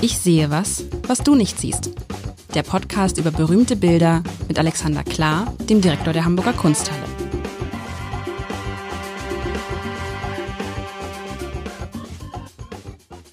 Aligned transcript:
Ich 0.00 0.16
sehe 0.16 0.48
was, 0.48 0.84
was 1.08 1.24
du 1.24 1.34
nicht 1.34 1.58
siehst. 1.58 1.90
Der 2.54 2.62
Podcast 2.62 3.18
über 3.18 3.32
berühmte 3.32 3.74
Bilder 3.74 4.22
mit 4.46 4.56
Alexander 4.56 5.02
Klar, 5.02 5.52
dem 5.68 5.80
Direktor 5.80 6.12
der 6.12 6.24
Hamburger 6.24 6.52
Kunsthalle. 6.52 7.02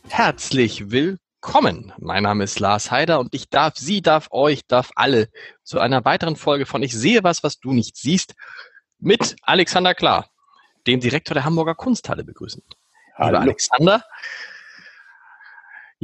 Herzlich 0.08 0.90
willkommen. 0.90 1.94
Mein 2.00 2.24
Name 2.24 2.44
ist 2.44 2.60
Lars 2.60 2.90
Heider 2.90 3.20
und 3.20 3.36
ich 3.36 3.48
darf 3.48 3.76
Sie, 3.76 4.02
darf 4.02 4.30
euch, 4.32 4.66
darf 4.66 4.90
alle 4.96 5.30
zu 5.62 5.80
einer 5.80 6.04
weiteren 6.04 6.36
Folge 6.36 6.66
von 6.66 6.82
Ich 6.82 6.96
sehe 6.96 7.24
was, 7.24 7.44
was 7.44 7.60
du 7.60 7.74
nicht 7.74 7.96
siehst 7.96 8.34
mit 8.98 9.36
Alexander 9.44 9.94
Klar, 9.94 10.32
dem 10.88 11.00
Direktor 11.00 11.36
der 11.36 11.46
Hamburger 11.46 11.76
Kunsthalle 11.76 12.24
begrüßen. 12.24 12.64
Hallo. 13.18 13.28
Lieber 13.28 13.42
Alexander, 13.42 14.04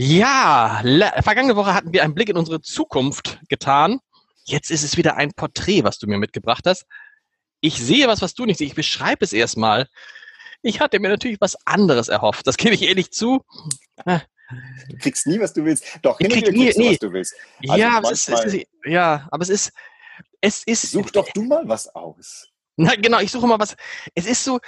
ja, 0.02 0.82
vergangene 1.22 1.56
Woche 1.56 1.74
hatten 1.76 1.94
wir 1.94 2.04
einen 2.04 2.16
Blick 2.16 2.30
in 2.30 2.38
unsere 2.38 2.62
Zukunft 2.62 3.40
getan. 3.50 4.00
Jetzt 4.46 4.72
ist 4.72 4.84
es 4.84 4.98
wieder 4.98 5.16
ein 5.16 5.32
Porträt, 5.32 5.84
was 5.84 6.00
du 6.00 6.08
mir 6.08 6.18
mitgebracht 6.18 6.66
hast. 6.66 6.86
Ich 7.60 7.76
sehe 7.78 8.08
was, 8.08 8.22
was 8.22 8.34
du 8.34 8.46
nicht 8.46 8.58
siehst. 8.58 8.72
Ich 8.72 8.76
beschreibe 8.76 9.24
es 9.24 9.32
erstmal. 9.32 9.88
Ich 10.64 10.80
hatte 10.80 11.00
mir 11.00 11.10
natürlich 11.10 11.40
was 11.40 11.56
anderes 11.66 12.08
erhofft. 12.08 12.48
Das 12.48 12.58
gebe 12.58 12.74
ich 12.74 12.82
ehrlich 12.82 13.12
zu. 13.12 13.44
Du 14.06 14.98
kriegst 15.00 15.28
nie, 15.28 15.40
was 15.40 15.54
du 15.54 15.64
willst. 15.66 15.86
Doch, 16.02 16.20
ich 16.20 16.30
krieg 16.30 16.52
nie, 16.52 16.72
nie. 16.76 16.90
was 16.90 16.98
du 16.98 17.14
willst. 17.14 17.36
Also 17.68 17.80
ja, 17.80 17.98
aber 17.98 18.12
es 18.12 18.28
ist, 18.28 18.66
ja, 18.86 19.28
aber 19.32 19.44
es 19.44 19.50
ist, 19.50 19.72
es 20.42 20.64
ist. 20.64 20.92
Such 20.92 21.12
doch 21.12 21.30
du 21.30 21.44
mal 21.44 21.68
was 21.68 21.88
aus. 21.94 22.48
Na, 22.76 22.96
genau, 22.96 23.20
ich 23.20 23.32
suche 23.32 23.46
mal 23.46 23.60
was. 23.60 23.76
Es 24.16 24.26
ist 24.26 24.44
so, 24.44 24.60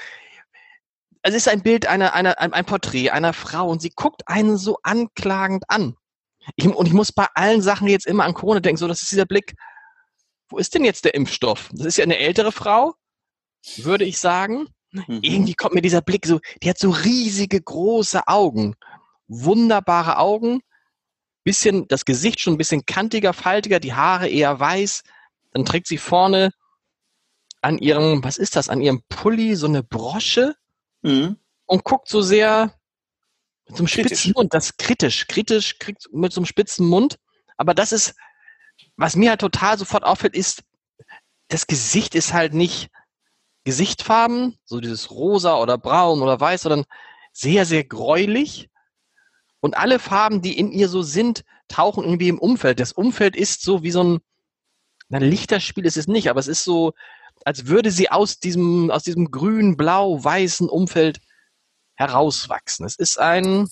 es 1.24 1.34
ist 1.34 1.48
ein 1.48 1.64
Bild 1.64 1.88
einer, 1.88 2.14
einer, 2.14 2.40
ein 2.40 2.66
Porträt 2.66 3.10
einer 3.10 3.34
Frau 3.34 3.70
und 3.70 3.82
sie 3.82 3.92
guckt 3.92 4.28
einen 4.28 4.58
so 4.58 4.78
anklagend 4.84 5.64
an. 5.70 5.96
Ich, 6.58 6.68
und 6.68 6.86
ich 6.86 6.94
muss 6.94 7.14
bei 7.14 7.28
allen 7.34 7.62
Sachen 7.62 7.88
jetzt 7.88 8.06
immer 8.06 8.26
an 8.26 8.34
Corona 8.34 8.60
denken, 8.60 8.78
so, 8.78 8.90
das 8.90 9.02
ist 9.02 9.12
dieser 9.12 9.26
Blick, 9.26 9.56
wo 10.50 10.58
ist 10.58 10.76
denn 10.76 10.84
jetzt 10.84 11.06
der 11.06 11.16
Impfstoff? 11.16 11.70
Das 11.72 11.88
ist 11.88 11.98
ja 11.98 12.04
eine 12.04 12.18
ältere 12.18 12.52
Frau, 12.52 12.96
würde 13.78 14.04
ich 14.04 14.20
sagen. 14.20 14.68
Mhm. 14.92 15.20
Irgendwie 15.22 15.54
kommt 15.54 15.74
mir 15.74 15.82
dieser 15.82 16.02
Blick 16.02 16.26
so, 16.26 16.42
die 16.62 16.70
hat 16.70 16.78
so 16.78 16.90
riesige, 16.90 17.62
große 17.62 18.28
Augen. 18.28 18.76
Wunderbare 19.28 20.18
Augen. 20.18 20.62
Bisschen, 21.46 21.88
das 21.88 22.04
Gesicht 22.04 22.42
schon 22.42 22.56
ein 22.56 22.58
bisschen 22.58 22.86
kantiger, 22.86 23.32
faltiger, 23.32 23.80
die 23.80 23.94
Haare 23.94 24.28
eher 24.28 24.60
weiß. 24.60 25.04
Dann 25.52 25.64
trägt 25.64 25.88
sie 25.88 25.98
vorne 25.98 26.52
an 27.62 27.78
ihrem, 27.78 28.24
was 28.26 28.38
ist 28.38 28.58
das, 28.58 28.68
an 28.68 28.82
ihrem 28.82 29.02
Pulli 29.08 29.56
so 29.56 29.68
eine 29.68 29.84
Brosche 29.84 30.56
mhm. 31.04 31.38
und 31.66 31.84
guckt 31.84 32.08
so 32.10 32.22
sehr 32.22 32.74
mit 33.68 33.78
so 33.78 33.84
einem 33.84 33.88
kritisch. 33.88 34.20
spitzen 34.20 34.34
Mund, 34.36 34.54
das 34.54 34.78
kritisch, 34.78 35.28
kritisch, 35.28 35.80
kriegt 35.80 36.08
mit 36.12 36.34
so 36.34 36.42
einem 36.42 36.46
spitzen 36.46 36.88
Mund. 36.88 37.20
Aber 37.58 37.74
das 37.74 37.92
ist, 37.92 38.16
was 38.98 39.16
mir 39.16 39.30
halt 39.30 39.42
total 39.42 39.78
sofort 39.78 40.04
auffällt, 40.04 40.36
ist, 40.36 40.64
das 41.48 41.68
Gesicht 41.68 42.16
ist 42.16 42.34
halt 42.34 42.54
nicht 42.54 42.90
Gesichtfarben, 43.64 44.58
so 44.66 44.82
dieses 44.82 45.12
rosa 45.12 45.58
oder 45.58 45.78
braun 45.78 46.22
oder 46.22 46.40
weiß, 46.40 46.64
sondern 46.64 46.86
sehr, 47.32 47.66
sehr 47.66 47.84
gräulich. 47.84 48.70
Und 49.62 49.78
alle 49.78 50.00
Farben, 50.00 50.42
die 50.42 50.58
in 50.58 50.72
ihr 50.72 50.90
so 50.90 51.02
sind, 51.02 51.44
tauchen 51.70 52.04
irgendwie 52.04 52.28
im 52.28 52.40
Umfeld. 52.40 52.80
Das 52.80 52.92
Umfeld 52.92 53.36
ist 53.36 53.62
so 53.62 53.84
wie 53.84 53.92
so 53.92 54.04
ein, 54.04 54.20
ein 55.10 55.22
Lichterspiel 55.22 55.86
ist 55.86 55.98
es 55.98 56.08
nicht, 56.08 56.30
aber 56.30 56.40
es 56.40 56.48
ist 56.48 56.64
so, 56.64 56.94
als 57.46 57.68
würde 57.68 57.92
sie 57.92 58.10
aus 58.10 58.40
diesem, 58.40 58.92
aus 58.92 59.04
diesem 59.04 59.32
grün, 59.32 59.78
blau, 59.78 60.24
weißen 60.24 60.70
Umfeld 60.70 61.20
herauswachsen. 61.96 62.86
Es 62.86 62.96
ist 62.96 63.20
ein, 63.20 63.70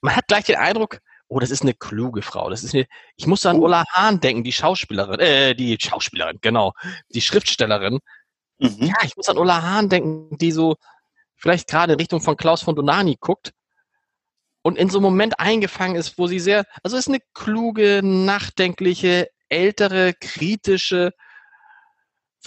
man 0.00 0.16
hat 0.16 0.26
gleich 0.28 0.44
den 0.44 0.56
Eindruck, 0.56 1.00
oh, 1.28 1.38
das 1.38 1.50
ist 1.50 1.62
eine 1.62 1.74
kluge 1.74 2.22
Frau. 2.22 2.50
Das 2.50 2.64
ist 2.64 2.74
eine, 2.74 2.86
ich 3.16 3.26
muss 3.26 3.46
an 3.46 3.58
oh. 3.58 3.64
Ulla 3.64 3.84
Hahn 3.92 4.20
denken, 4.20 4.42
die 4.42 4.52
Schauspielerin, 4.52 5.20
äh, 5.20 5.54
die 5.54 5.76
Schauspielerin, 5.78 6.38
genau, 6.40 6.72
die 7.10 7.20
Schriftstellerin. 7.20 8.00
Mhm. 8.58 8.76
Ja, 8.78 8.94
ich 9.04 9.16
muss 9.16 9.28
an 9.28 9.38
Ulla 9.38 9.62
Hahn 9.62 9.88
denken, 9.88 10.36
die 10.38 10.52
so 10.52 10.76
vielleicht 11.36 11.68
gerade 11.68 11.92
in 11.92 12.00
Richtung 12.00 12.20
von 12.20 12.36
Klaus 12.36 12.62
von 12.62 12.74
Donani 12.74 13.16
guckt 13.20 13.52
und 14.62 14.76
in 14.76 14.90
so 14.90 14.98
einem 14.98 15.04
Moment 15.04 15.38
eingefangen 15.38 15.96
ist, 15.96 16.18
wo 16.18 16.26
sie 16.26 16.40
sehr, 16.40 16.64
also 16.82 16.96
ist 16.96 17.08
eine 17.08 17.20
kluge, 17.34 18.00
nachdenkliche, 18.02 19.28
ältere, 19.48 20.14
kritische, 20.14 21.12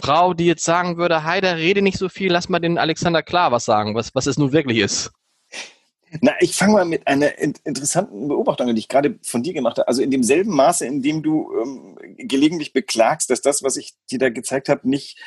Frau, 0.01 0.33
die 0.33 0.45
jetzt 0.45 0.63
sagen 0.63 0.97
würde, 0.97 1.23
Heider, 1.23 1.57
rede 1.57 1.81
nicht 1.81 1.97
so 1.97 2.09
viel, 2.09 2.31
lass 2.31 2.49
mal 2.49 2.59
den 2.59 2.77
Alexander 2.77 3.23
klar 3.23 3.51
was 3.51 3.65
sagen, 3.65 3.95
was, 3.95 4.13
was 4.15 4.25
es 4.25 4.37
nun 4.37 4.51
wirklich 4.51 4.79
ist. 4.79 5.11
Na, 6.19 6.33
ich 6.41 6.55
fange 6.55 6.73
mal 6.73 6.85
mit 6.85 7.07
einer 7.07 7.37
interessanten 7.37 8.27
Beobachtung 8.27 8.67
an, 8.67 8.75
die 8.75 8.79
ich 8.79 8.89
gerade 8.89 9.17
von 9.23 9.43
dir 9.43 9.53
gemacht 9.53 9.77
habe. 9.77 9.87
Also 9.87 10.01
in 10.01 10.11
demselben 10.11 10.53
Maße, 10.53 10.85
in 10.85 11.01
dem 11.01 11.23
du 11.23 11.49
ähm, 11.61 11.97
gelegentlich 12.17 12.73
beklagst, 12.73 13.29
dass 13.29 13.41
das, 13.41 13.63
was 13.63 13.77
ich 13.77 13.93
dir 14.09 14.19
da 14.19 14.29
gezeigt 14.29 14.67
habe, 14.67 14.89
nicht 14.89 15.17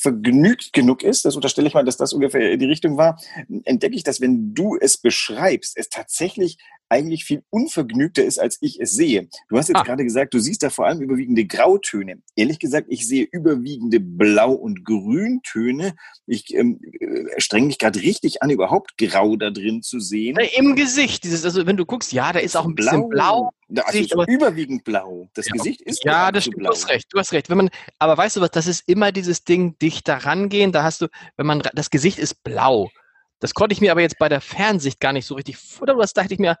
vergnügt 0.00 0.72
genug 0.72 1.02
ist, 1.02 1.24
das 1.24 1.36
unterstelle 1.36 1.68
ich 1.68 1.74
mal, 1.74 1.84
dass 1.84 1.96
das 1.96 2.12
ungefähr 2.12 2.56
die 2.56 2.66
Richtung 2.66 2.96
war, 2.96 3.20
entdecke 3.64 3.94
ich, 3.94 4.02
dass 4.02 4.20
wenn 4.20 4.54
du 4.54 4.76
es 4.80 4.96
beschreibst, 4.96 5.76
es 5.76 5.88
tatsächlich 5.88 6.56
eigentlich 6.90 7.24
viel 7.24 7.44
unvergnügter 7.50 8.24
ist, 8.24 8.38
als 8.38 8.58
ich 8.60 8.80
es 8.80 8.92
sehe. 8.92 9.28
Du 9.48 9.56
hast 9.56 9.68
jetzt 9.68 9.78
ah. 9.78 9.82
gerade 9.84 10.04
gesagt, 10.04 10.34
du 10.34 10.40
siehst 10.40 10.62
da 10.62 10.70
vor 10.70 10.86
allem 10.86 11.00
überwiegende 11.00 11.46
Grautöne. 11.46 12.20
Ehrlich 12.34 12.58
gesagt, 12.58 12.88
ich 12.90 13.06
sehe 13.06 13.28
überwiegende 13.30 14.00
Blau- 14.00 14.54
und 14.54 14.84
Grüntöne. 14.84 15.94
Ich 16.26 16.52
ähm, 16.54 16.80
äh, 16.82 17.40
streng 17.40 17.68
mich 17.68 17.78
gerade 17.78 18.00
richtig 18.00 18.42
an, 18.42 18.50
überhaupt 18.50 18.98
Grau 18.98 19.36
da 19.36 19.50
drin 19.50 19.82
zu 19.82 20.00
sehen. 20.00 20.36
Im 20.56 20.74
Gesicht, 20.74 21.22
dieses, 21.22 21.44
also 21.44 21.64
wenn 21.66 21.76
du 21.76 21.86
guckst, 21.86 22.12
ja, 22.12 22.32
da 22.32 22.40
ist 22.40 22.56
auch 22.56 22.66
ein 22.66 22.74
bisschen 22.74 23.08
blau. 23.08 23.42
blau. 23.42 23.50
Also 23.84 23.98
ist 23.98 24.14
überwiegend 24.28 24.84
blau. 24.84 25.28
Das 25.34 25.46
ja, 25.46 25.52
Gesicht 25.52 25.82
ist 25.82 26.04
ja, 26.04 26.32
das 26.32 26.44
stimmt, 26.44 26.58
blau. 26.58 26.70
Du 26.70 26.76
hast 26.76 26.88
recht, 26.88 27.06
du 27.10 27.18
hast 27.18 27.32
recht. 27.32 27.50
Wenn 27.50 27.56
man, 27.56 27.70
aber 27.98 28.16
weißt 28.16 28.36
du 28.36 28.40
was, 28.40 28.50
das 28.50 28.66
ist 28.66 28.88
immer 28.88 29.12
dieses 29.12 29.44
Ding, 29.44 29.78
dichter 29.78 30.16
rangehen. 30.16 30.72
Da 30.72 30.82
hast 30.82 31.02
du, 31.02 31.08
wenn 31.36 31.46
man, 31.46 31.62
das 31.74 31.90
Gesicht 31.90 32.18
ist 32.18 32.42
blau. 32.42 32.90
Das 33.38 33.54
konnte 33.54 33.72
ich 33.72 33.80
mir 33.80 33.92
aber 33.92 34.02
jetzt 34.02 34.18
bei 34.18 34.28
der 34.28 34.40
Fernsicht 34.40 35.00
gar 35.00 35.12
nicht 35.12 35.26
so 35.26 35.34
richtig, 35.34 35.56
oder 35.80 35.94
das 35.94 36.12
dachte 36.12 36.34
ich 36.34 36.40
mir 36.40 36.58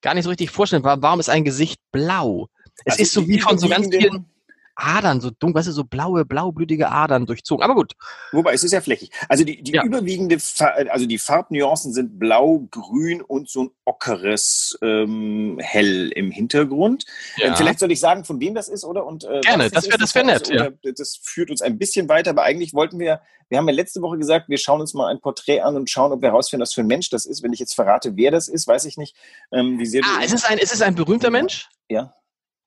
gar 0.00 0.14
nicht 0.14 0.24
so 0.24 0.30
richtig 0.30 0.50
vorstellen. 0.50 0.84
Warum 0.84 1.20
ist 1.20 1.28
ein 1.28 1.44
Gesicht 1.44 1.80
blau? 1.92 2.48
Es 2.84 2.92
also 2.92 3.02
ist 3.02 3.12
so 3.12 3.28
wie 3.28 3.40
von 3.40 3.58
so 3.58 3.68
ganz 3.68 3.88
vielen 3.94 4.26
Adern, 4.76 5.20
so 5.20 5.30
dunkel, 5.30 5.58
weißt 5.58 5.68
du, 5.68 5.72
so 5.72 5.84
blaue, 5.84 6.24
blaublütige 6.24 6.90
Adern 6.90 7.26
durchzogen. 7.26 7.64
Aber 7.64 7.74
gut. 7.74 7.94
Wobei, 8.32 8.52
es 8.52 8.62
ist 8.62 8.72
ja 8.72 8.80
flächig. 8.80 9.10
Also 9.28 9.42
die, 9.42 9.62
die 9.62 9.72
ja. 9.72 9.84
überwiegende, 9.84 10.36
also 10.90 11.06
die 11.06 11.18
Farbnuancen 11.18 11.92
sind 11.92 12.18
blau, 12.18 12.66
grün 12.70 13.22
und 13.22 13.48
so 13.48 13.64
ein 13.64 13.70
ockeres 13.84 14.78
ähm, 14.82 15.58
Hell 15.60 16.12
im 16.14 16.30
Hintergrund. 16.30 17.06
Ja. 17.36 17.48
Ähm, 17.48 17.56
vielleicht 17.56 17.78
soll 17.78 17.90
ich 17.90 18.00
sagen, 18.00 18.24
von 18.24 18.38
wem 18.40 18.54
das 18.54 18.68
ist, 18.68 18.84
oder? 18.84 19.06
Und, 19.06 19.24
äh, 19.24 19.40
Gerne, 19.40 19.70
das 19.70 19.86
wäre 19.86 19.98
das 19.98 20.14
wär 20.14 20.24
nett. 20.24 20.48
Ja. 20.48 20.68
Das 20.96 21.18
führt 21.22 21.50
uns 21.50 21.62
ein 21.62 21.78
bisschen 21.78 22.08
weiter, 22.08 22.30
aber 22.30 22.42
eigentlich 22.42 22.74
wollten 22.74 22.98
wir, 22.98 23.20
wir 23.48 23.58
haben 23.58 23.68
ja 23.68 23.74
letzte 23.74 24.02
Woche 24.02 24.18
gesagt, 24.18 24.48
wir 24.48 24.58
schauen 24.58 24.80
uns 24.80 24.92
mal 24.92 25.08
ein 25.08 25.20
Porträt 25.20 25.60
an 25.60 25.76
und 25.76 25.88
schauen, 25.88 26.12
ob 26.12 26.20
wir 26.20 26.30
herausfinden, 26.30 26.62
was 26.62 26.74
für 26.74 26.82
ein 26.82 26.86
Mensch 26.86 27.08
das 27.10 27.24
ist. 27.24 27.42
Wenn 27.42 27.52
ich 27.52 27.60
jetzt 27.60 27.74
verrate, 27.74 28.16
wer 28.16 28.30
das 28.30 28.48
ist, 28.48 28.66
weiß 28.66 28.84
ich 28.84 28.98
nicht. 28.98 29.16
Ähm, 29.52 29.78
wie 29.78 29.86
sehr 29.86 30.02
ah, 30.04 30.22
ist 30.22 30.34
es, 30.34 30.44
ein, 30.44 30.58
ist 30.58 30.74
es 30.74 30.82
ein 30.82 30.94
berühmter 30.94 31.30
Mensch? 31.30 31.68
Ja. 31.88 32.12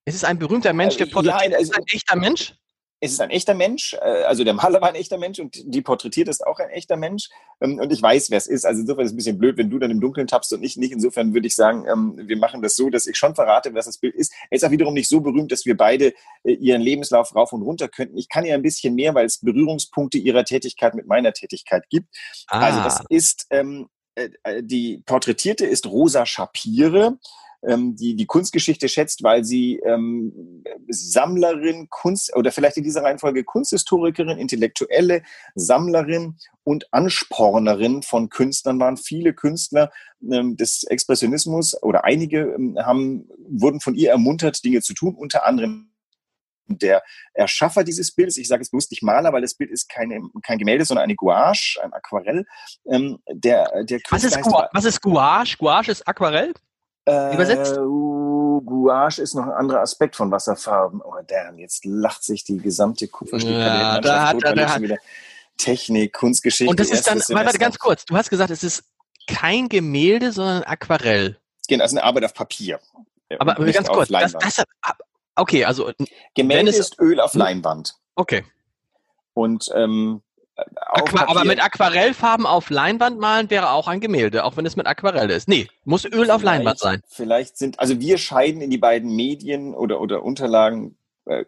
Es 0.09 0.15
ist 0.15 0.25
ein 0.25 0.39
berühmter 0.39 0.73
Mensch, 0.73 0.97
der 0.97 1.05
porträtiert. 1.05 1.51
Ja, 1.51 1.57
also, 1.57 1.71
ist 1.71 1.77
ein 1.77 1.85
echter 1.87 2.15
Mensch? 2.15 2.55
Es 2.99 3.11
ist 3.11 3.21
ein 3.21 3.29
echter 3.29 3.53
Mensch, 3.53 3.93
äh, 3.93 4.23
also 4.23 4.43
der 4.43 4.55
Maler 4.55 4.81
war 4.81 4.89
ein 4.89 4.95
echter 4.95 5.19
Mensch 5.19 5.39
und 5.39 5.55
die 5.63 5.81
porträtiert 5.81 6.27
ist 6.27 6.45
auch 6.45 6.59
ein 6.59 6.69
echter 6.69 6.97
Mensch. 6.97 7.29
Ähm, 7.61 7.77
und 7.79 7.93
ich 7.93 8.01
weiß, 8.01 8.31
wer 8.31 8.39
es 8.39 8.47
ist. 8.47 8.65
Also 8.65 8.81
insofern 8.81 9.05
ist 9.05 9.11
es 9.11 9.13
ein 9.13 9.17
bisschen 9.17 9.37
blöd, 9.37 9.55
wenn 9.57 9.69
du 9.69 9.77
dann 9.77 9.91
im 9.91 10.01
Dunkeln 10.01 10.25
tappst 10.25 10.51
und 10.51 10.63
ich 10.63 10.77
nicht. 10.77 10.91
Insofern 10.91 11.33
würde 11.33 11.45
ich 11.45 11.55
sagen, 11.55 11.85
ähm, 11.87 12.19
wir 12.27 12.37
machen 12.37 12.63
das 12.63 12.75
so, 12.75 12.89
dass 12.89 13.05
ich 13.05 13.17
schon 13.17 13.35
verrate, 13.35 13.73
was 13.75 13.85
das 13.85 13.99
Bild 13.99 14.15
ist. 14.15 14.33
Er 14.49 14.55
ist 14.55 14.65
auch 14.65 14.71
wiederum 14.71 14.95
nicht 14.95 15.07
so 15.07 15.21
berühmt, 15.21 15.51
dass 15.51 15.65
wir 15.65 15.77
beide 15.77 16.13
äh, 16.43 16.53
ihren 16.53 16.81
Lebenslauf 16.81 17.33
rauf 17.35 17.53
und 17.53 17.61
runter 17.61 17.87
könnten. 17.87 18.17
Ich 18.17 18.27
kann 18.29 18.45
ihr 18.45 18.55
ein 18.55 18.63
bisschen 18.63 18.95
mehr, 18.95 19.13
weil 19.13 19.27
es 19.27 19.39
Berührungspunkte 19.39 20.17
ihrer 20.17 20.43
Tätigkeit 20.43 20.95
mit 20.95 21.05
meiner 21.05 21.33
Tätigkeit 21.33 21.83
gibt. 21.89 22.07
Ah. 22.47 22.59
Also 22.59 22.81
das 22.81 22.99
ist 23.09 23.45
ähm, 23.51 23.87
äh, 24.15 24.29
die 24.61 25.03
Porträtierte 25.05 25.65
ist 25.65 25.85
Rosa 25.85 26.25
Schapire 26.25 27.17
ähm, 27.67 27.95
die 27.95 28.15
die 28.15 28.25
Kunstgeschichte 28.25 28.87
schätzt, 28.87 29.23
weil 29.23 29.43
sie 29.43 29.79
ähm, 29.85 30.63
Sammlerin, 30.89 31.87
Kunst 31.89 32.35
oder 32.35 32.51
vielleicht 32.51 32.77
in 32.77 32.83
dieser 32.83 33.03
Reihenfolge 33.03 33.43
Kunsthistorikerin, 33.43 34.37
Intellektuelle, 34.37 35.23
Sammlerin 35.55 36.37
und 36.63 36.87
Anspornerin 36.91 38.01
von 38.03 38.29
Künstlern 38.29 38.79
waren. 38.79 38.97
Viele 38.97 39.33
Künstler 39.33 39.91
ähm, 40.21 40.55
des 40.55 40.83
Expressionismus 40.83 41.81
oder 41.81 42.05
einige 42.05 42.53
ähm, 42.53 42.77
haben, 42.79 43.29
wurden 43.47 43.81
von 43.81 43.95
ihr 43.95 44.11
ermuntert, 44.11 44.63
Dinge 44.63 44.81
zu 44.81 44.93
tun, 44.93 45.15
unter 45.15 45.45
anderem 45.45 45.89
der 46.69 47.03
Erschaffer 47.33 47.83
dieses 47.83 48.13
Bildes, 48.13 48.37
ich 48.37 48.47
sage 48.47 48.61
es 48.61 48.69
bewusst 48.69 48.91
nicht 48.91 49.03
Maler, 49.03 49.33
weil 49.33 49.41
das 49.41 49.55
Bild 49.55 49.71
ist 49.71 49.89
keine, 49.89 50.21
kein 50.43 50.59
Gemälde, 50.59 50.85
sondern 50.85 51.03
eine 51.03 51.15
Gouache, 51.15 51.79
ein 51.83 51.93
Aquarell. 51.93 52.45
Ähm, 52.85 53.19
der, 53.27 53.83
der 53.83 53.99
was, 54.09 54.23
ist 54.23 54.39
Gouache? 54.41 54.69
was 54.73 54.85
ist 54.85 55.01
Gouache? 55.01 55.57
Gouache 55.57 55.91
ist 55.91 56.07
Aquarell? 56.07 56.53
Übersetzt? 57.33 57.77
Äh, 57.77 57.79
Gouache 57.79 59.21
ist 59.21 59.35
noch 59.35 59.43
ein 59.43 59.51
anderer 59.51 59.81
Aspekt 59.81 60.15
von 60.15 60.31
Wasserfarben. 60.31 61.01
Oh, 61.01 61.15
damn, 61.27 61.57
jetzt 61.57 61.85
lacht 61.85 62.23
sich 62.23 62.43
die 62.43 62.57
gesamte 62.57 63.07
Kupferstichkabine. 63.07 63.83
Ja, 63.83 64.01
da 64.01 64.27
hat, 64.27 64.37
da, 64.43 64.53
da 64.53 64.73
hat. 64.73 64.81
Technik, 65.57 66.13
Kunstgeschichte. 66.13 66.69
Und 66.69 66.79
das 66.79 66.89
ist 66.89 67.07
dann, 67.07 67.19
warte, 67.29 67.57
ganz 67.57 67.77
kurz. 67.77 68.05
Du 68.05 68.15
hast 68.15 68.29
gesagt, 68.29 68.49
es 68.49 68.63
ist 68.63 68.83
kein 69.27 69.69
Gemälde, 69.69 70.31
sondern 70.31 70.63
Aquarell. 70.63 71.37
Genau, 71.67 71.83
das 71.83 71.91
ist 71.91 71.97
eine 71.97 72.05
Arbeit 72.05 72.25
auf 72.25 72.33
Papier. 72.33 72.79
Aber 73.37 73.55
ganz 73.55 73.87
kurz, 73.87 74.09
das, 74.09 74.33
das, 74.33 74.63
okay, 75.35 75.65
also 75.65 75.91
Gemälde 76.33 76.71
ist 76.71 76.99
Öl 76.99 77.19
auf 77.19 77.35
Leinwand. 77.35 77.95
Okay. 78.15 78.43
Und 79.33 79.69
ähm, 79.75 80.21
Aqua 80.75 81.27
aber 81.27 81.45
mit 81.45 81.63
Aquarellfarben 81.63 82.45
auf 82.45 82.69
Leinwand 82.69 83.19
malen 83.19 83.49
wäre 83.49 83.71
auch 83.71 83.87
ein 83.87 83.99
Gemälde, 83.99 84.43
auch 84.43 84.57
wenn 84.57 84.65
es 84.65 84.75
mit 84.75 84.87
Aquarell 84.87 85.29
ist. 85.29 85.47
Nee, 85.47 85.67
muss 85.85 86.05
Öl 86.05 86.11
vielleicht, 86.11 86.31
auf 86.31 86.43
Leinwand 86.43 86.79
sein. 86.79 87.01
Vielleicht 87.07 87.57
sind, 87.57 87.79
also 87.79 87.99
wir 87.99 88.17
scheiden 88.17 88.61
in 88.61 88.69
die 88.69 88.77
beiden 88.77 89.15
Medien 89.15 89.73
oder, 89.73 90.01
oder 90.01 90.23
Unterlagen 90.23 90.95
äh, 91.25 91.45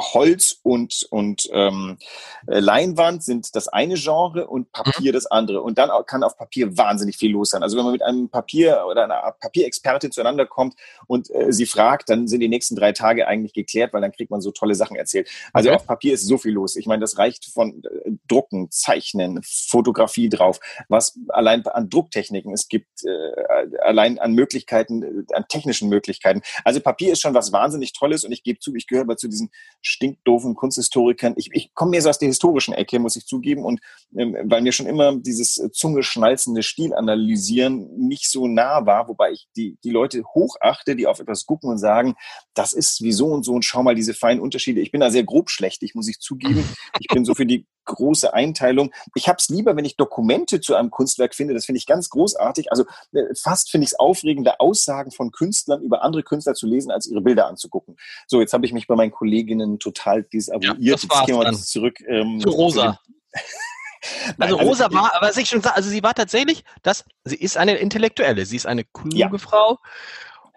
Holz 0.00 0.58
und, 0.62 1.06
und 1.10 1.48
ähm, 1.52 1.98
äh, 2.46 2.60
Leinwand 2.60 3.22
sind 3.22 3.54
das 3.54 3.68
eine 3.68 3.94
Genre 3.94 4.46
und 4.46 4.72
Papier 4.72 5.12
mhm. 5.12 5.14
das 5.14 5.26
andere. 5.26 5.62
Und 5.62 5.78
dann 5.78 5.90
kann 6.06 6.22
auf 6.22 6.36
Papier 6.36 6.76
wahnsinnig 6.76 7.16
viel 7.16 7.32
los 7.32 7.50
sein. 7.50 7.62
Also 7.62 7.76
wenn 7.76 7.84
man 7.84 7.92
mit 7.92 8.02
einem 8.02 8.28
Papier 8.28 8.84
oder 8.88 9.04
einer 9.04 9.34
Papierexpertin 9.40 10.12
zueinander 10.12 10.46
kommt 10.46 10.74
und 11.06 11.30
äh, 11.30 11.52
sie 11.52 11.66
fragt, 11.66 12.08
dann 12.08 12.26
sind 12.28 12.40
die 12.40 12.48
nächsten 12.48 12.76
drei 12.76 12.92
Tage 12.92 13.26
eigentlich 13.26 13.52
geklärt, 13.52 13.92
weil 13.92 14.00
dann 14.00 14.12
kriegt 14.12 14.30
man 14.30 14.40
so 14.40 14.50
tolle 14.50 14.74
Sachen 14.74 14.96
erzählt. 14.96 15.28
Also 15.52 15.70
okay. 15.70 15.76
auf 15.76 15.86
Papier 15.86 16.14
ist 16.14 16.26
so 16.26 16.38
viel 16.38 16.52
los. 16.52 16.76
Ich 16.76 16.86
meine, 16.86 17.00
das 17.00 17.18
reicht 17.18 17.46
von 17.46 17.82
äh, 17.84 18.10
Drucken, 18.28 18.70
Zeichnen, 18.70 19.40
Fotografie 19.44 20.28
drauf, 20.28 20.60
was 20.88 21.18
allein 21.28 21.66
an 21.66 21.88
Drucktechniken 21.88 22.52
es 22.52 22.68
gibt, 22.68 23.04
äh, 23.04 23.78
allein 23.82 24.18
an 24.18 24.32
Möglichkeiten, 24.32 25.02
äh, 25.02 25.34
an 25.34 25.46
technischen 25.48 25.88
Möglichkeiten. 25.88 26.42
Also 26.64 26.80
Papier 26.80 27.12
ist 27.12 27.20
schon 27.20 27.34
was 27.34 27.52
wahnsinnig 27.52 27.92
Tolles 27.92 28.24
und 28.24 28.32
ich 28.32 28.42
gebe 28.42 28.58
zu, 28.58 28.74
ich 28.74 28.86
gehöre 28.86 29.04
aber 29.04 29.16
zu 29.16 29.28
diesen 29.28 29.50
stinkdoofen 29.90 30.54
Kunsthistorikern. 30.54 31.34
Ich, 31.36 31.50
ich 31.52 31.74
komme 31.74 31.92
mehr 31.92 32.02
so 32.02 32.08
aus 32.08 32.18
der 32.18 32.28
historischen 32.28 32.74
Ecke, 32.74 32.98
muss 32.98 33.16
ich 33.16 33.26
zugeben, 33.26 33.64
und 33.64 33.80
ähm, 34.16 34.36
weil 34.44 34.62
mir 34.62 34.72
schon 34.72 34.86
immer 34.86 35.16
dieses 35.16 35.58
äh, 35.58 35.70
zungeschnalzende 35.70 36.62
Stilanalysieren 36.62 37.96
nicht 37.96 38.30
so 38.30 38.46
nah 38.46 38.86
war, 38.86 39.08
wobei 39.08 39.32
ich 39.32 39.48
die, 39.56 39.76
die 39.84 39.90
Leute 39.90 40.22
hochachte, 40.34 40.96
die 40.96 41.06
auf 41.06 41.20
etwas 41.20 41.46
gucken 41.46 41.70
und 41.70 41.78
sagen, 41.78 42.14
das 42.54 42.72
ist 42.72 43.02
wie 43.02 43.12
so 43.12 43.26
und 43.26 43.44
so 43.44 43.52
und 43.52 43.64
schau 43.64 43.82
mal 43.82 43.94
diese 43.94 44.14
feinen 44.14 44.40
Unterschiede. 44.40 44.80
Ich 44.80 44.92
bin 44.92 45.00
da 45.00 45.10
sehr 45.10 45.24
grob 45.24 45.50
schlechtig, 45.50 45.94
muss 45.94 46.08
ich 46.08 46.18
zugeben. 46.18 46.64
Ich 46.98 47.08
bin 47.08 47.24
so 47.24 47.34
für 47.34 47.46
die 47.46 47.66
große 47.94 48.32
Einteilung. 48.32 48.92
Ich 49.14 49.28
habe 49.28 49.36
es 49.38 49.48
lieber, 49.48 49.76
wenn 49.76 49.84
ich 49.84 49.96
Dokumente 49.96 50.60
zu 50.60 50.74
einem 50.74 50.90
Kunstwerk 50.90 51.34
finde. 51.34 51.54
Das 51.54 51.64
finde 51.64 51.78
ich 51.78 51.86
ganz 51.86 52.08
großartig. 52.10 52.70
Also 52.70 52.84
äh, 53.12 53.34
fast 53.34 53.70
finde 53.70 53.84
ich 53.84 53.92
es 53.92 53.98
aufregender, 53.98 54.60
Aussagen 54.60 55.10
von 55.10 55.30
Künstlern 55.30 55.82
über 55.82 56.02
andere 56.02 56.22
Künstler 56.22 56.54
zu 56.54 56.66
lesen, 56.66 56.90
als 56.90 57.06
ihre 57.06 57.20
Bilder 57.20 57.46
anzugucken. 57.46 57.96
So, 58.26 58.40
jetzt 58.40 58.52
habe 58.52 58.66
ich 58.66 58.72
mich 58.72 58.86
bei 58.86 58.96
meinen 58.96 59.10
Kolleginnen 59.10 59.78
total 59.78 60.22
desavouiert. 60.22 60.78
Ja, 60.78 60.92
jetzt 60.92 61.08
gehen 61.26 61.38
wir 61.38 61.52
zurück 61.52 62.00
ähm, 62.06 62.40
zu 62.40 62.50
Rosa. 62.50 62.98
also 64.38 64.56
Rosa 64.56 64.86
also, 64.86 64.96
war, 64.96 65.12
was 65.20 65.36
ich 65.36 65.48
schon 65.48 65.62
sage, 65.62 65.76
also 65.76 65.90
sie 65.90 66.02
war 66.02 66.14
tatsächlich, 66.14 66.64
das, 66.82 67.04
sie 67.24 67.36
ist 67.36 67.56
eine 67.56 67.76
Intellektuelle, 67.76 68.46
sie 68.46 68.56
ist 68.56 68.66
eine 68.66 68.84
kluge 68.84 69.16
ja. 69.16 69.38
Frau 69.38 69.78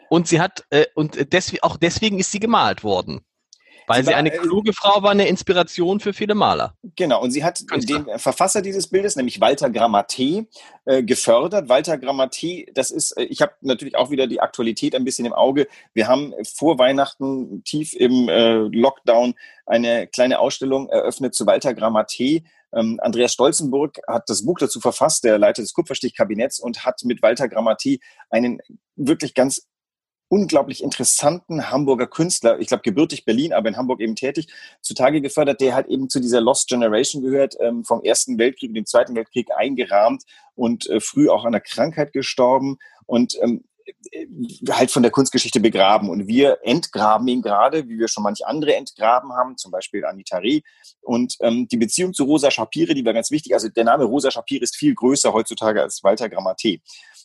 und 0.09 0.27
sie 0.27 0.39
hat 0.39 0.65
äh, 0.69 0.85
und 0.95 1.33
deswegen 1.33 1.63
auch 1.63 1.77
deswegen 1.77 2.19
ist 2.19 2.31
sie 2.31 2.39
gemalt 2.39 2.83
worden. 2.83 3.21
Weil 3.87 4.03
sie, 4.03 4.11
war, 4.11 4.17
eine 4.17 4.33
äh, 4.33 4.37
kluge 4.37 4.73
Frau 4.73 5.03
war, 5.03 5.11
eine 5.11 5.27
Inspiration 5.27 5.99
für 5.99 6.13
viele 6.13 6.35
Maler. 6.35 6.75
Genau, 6.95 7.21
und 7.21 7.31
sie 7.31 7.43
hat 7.43 7.63
Künstler. 7.67 7.99
den 7.99 8.19
Verfasser 8.19 8.61
dieses 8.61 8.87
Bildes, 8.87 9.15
nämlich 9.15 9.41
Walter 9.41 9.67
Grammaté, 9.67 10.47
äh, 10.85 11.03
gefördert. 11.03 11.69
Walter 11.69 11.95
Grammaté, 11.95 12.67
das 12.73 12.91
ist, 12.91 13.11
äh, 13.17 13.23
ich 13.23 13.41
habe 13.41 13.53
natürlich 13.61 13.95
auch 13.95 14.09
wieder 14.09 14.27
die 14.27 14.41
Aktualität 14.41 14.95
ein 14.95 15.03
bisschen 15.03 15.25
im 15.25 15.33
Auge. 15.33 15.67
Wir 15.93 16.07
haben 16.07 16.33
vor 16.43 16.79
Weihnachten 16.79 17.63
tief 17.63 17.93
im 17.93 18.29
äh, 18.29 18.53
Lockdown 18.53 19.35
eine 19.65 20.07
kleine 20.07 20.39
Ausstellung 20.39 20.89
eröffnet 20.89 21.35
zu 21.35 21.45
Walter 21.45 21.71
Grammaté. 21.71 22.43
Ähm, 22.73 22.99
Andreas 23.01 23.33
Stolzenburg 23.33 23.99
hat 24.07 24.29
das 24.29 24.45
Buch 24.45 24.57
dazu 24.59 24.79
verfasst, 24.79 25.23
der 25.23 25.37
Leiter 25.37 25.61
des 25.61 25.73
Kupferstichkabinetts, 25.73 26.59
und 26.59 26.85
hat 26.85 27.03
mit 27.03 27.21
Walter 27.21 27.45
Grammaté 27.45 27.99
einen 28.29 28.59
wirklich 28.95 29.33
ganz 29.33 29.67
unglaublich 30.33 30.81
interessanten 30.81 31.69
Hamburger 31.69 32.07
Künstler, 32.07 32.59
ich 32.59 32.65
glaube 32.65 32.81
gebürtig 32.81 33.23
Berlin, 33.23 33.53
aber 33.53 33.69
in 33.69 33.77
Hamburg 33.77 34.01
eben 34.01 34.15
tätig, 34.15 34.47
zutage 34.81 35.21
gefördert, 35.21 35.61
der 35.61 35.75
halt 35.75 35.87
eben 35.89 36.09
zu 36.09 36.19
dieser 36.19 36.41
Lost 36.41 36.69
Generation 36.69 37.21
gehört, 37.21 37.55
ähm, 37.59 37.85
vom 37.85 38.01
Ersten 38.01 38.39
Weltkrieg 38.39 38.71
und 38.71 38.73
dem 38.73 38.87
Zweiten 38.87 39.13
Weltkrieg 39.13 39.49
eingerahmt 39.55 40.23
und 40.55 40.89
äh, 40.89 40.99
früh 40.99 41.29
auch 41.29 41.45
an 41.45 41.53
einer 41.53 41.61
Krankheit 41.61 42.13
gestorben 42.13 42.77
und 43.05 43.37
ähm, 43.43 43.63
äh, 44.11 44.25
halt 44.71 44.89
von 44.89 45.03
der 45.03 45.11
Kunstgeschichte 45.11 45.59
begraben. 45.59 46.09
Und 46.09 46.25
wir 46.25 46.57
entgraben 46.63 47.27
ihn 47.27 47.43
gerade, 47.43 47.87
wie 47.87 47.99
wir 47.99 48.07
schon 48.07 48.23
manche 48.23 48.47
andere 48.47 48.75
entgraben 48.75 49.33
haben, 49.33 49.57
zum 49.57 49.71
Beispiel 49.71 50.03
Anita 50.03 50.37
Reh. 50.37 50.61
Und 51.01 51.37
ähm, 51.41 51.67
die 51.67 51.77
Beziehung 51.77 52.15
zu 52.15 52.23
Rosa 52.23 52.49
Shapire, 52.49 52.95
die 52.95 53.05
war 53.05 53.13
ganz 53.13 53.29
wichtig. 53.29 53.53
Also 53.53 53.69
der 53.69 53.83
Name 53.83 54.05
Rosa 54.05 54.31
Shapire 54.31 54.63
ist 54.63 54.75
viel 54.75 54.95
größer 54.95 55.31
heutzutage 55.31 55.83
als 55.83 56.03
Walter 56.03 56.25
Grammaté. 56.25 56.81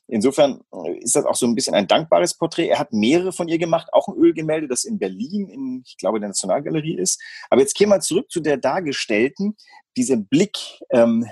Insofern 0.08 0.62
äh, 0.72 0.99
ist 0.99 1.14
das 1.14 1.26
auch 1.26 1.34
so 1.34 1.46
ein 1.46 1.55
bisschen 1.55 1.75
ein 1.75 1.87
dankbares 1.87 2.34
Porträt. 2.34 2.69
Er 2.69 2.78
hat 2.78 2.93
mehrere 2.93 3.32
von 3.32 3.46
ihr 3.49 3.58
gemacht, 3.58 3.88
auch 3.93 4.08
ein 4.08 4.16
Ölgemälde, 4.16 4.66
das 4.66 4.84
in 4.84 4.99
Berlin, 4.99 5.49
in, 5.49 5.82
ich 5.87 5.96
glaube, 5.99 6.19
der 6.19 6.31
Nationalgalerie 6.31 6.96
ist. 6.96 7.22
Aber 7.50 7.60
jetzt 7.60 7.75
gehen 7.76 7.90
wir 7.90 8.00
zurück 8.00 8.31
zu 8.31 8.40
der 8.40 8.56
Dargestellten. 8.56 9.56
Dieser 9.96 10.16
Blick, 10.16 10.56
ähm, 10.90 11.26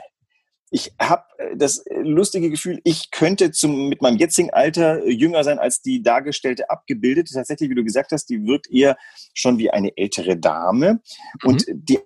ich 0.70 0.93
habe 1.00 1.25
äh, 1.38 1.56
das 1.56 1.84
lustige 2.02 2.50
Gefühl, 2.50 2.81
ich 2.84 3.11
könnte 3.11 3.50
zum, 3.50 3.88
mit 3.88 4.02
meinem 4.02 4.19
jetzigen 4.19 4.50
Alter 4.50 5.02
äh, 5.02 5.11
jünger 5.11 5.43
sein 5.43 5.58
als 5.58 5.81
die 5.81 6.02
Dargestellte 6.02 6.69
abgebildet. 6.69 7.31
Tatsächlich, 7.32 7.70
wie 7.70 7.75
du 7.75 7.84
gesagt 7.84 8.12
hast, 8.12 8.26
die 8.26 8.44
wirkt 8.44 8.70
eher 8.70 8.99
schon 9.32 9.58
wie 9.58 9.70
eine 9.70 9.96
ältere 9.96 10.37
Dame. 10.37 11.00
Mhm. 11.43 11.49
Und 11.49 11.64
die 11.69 11.99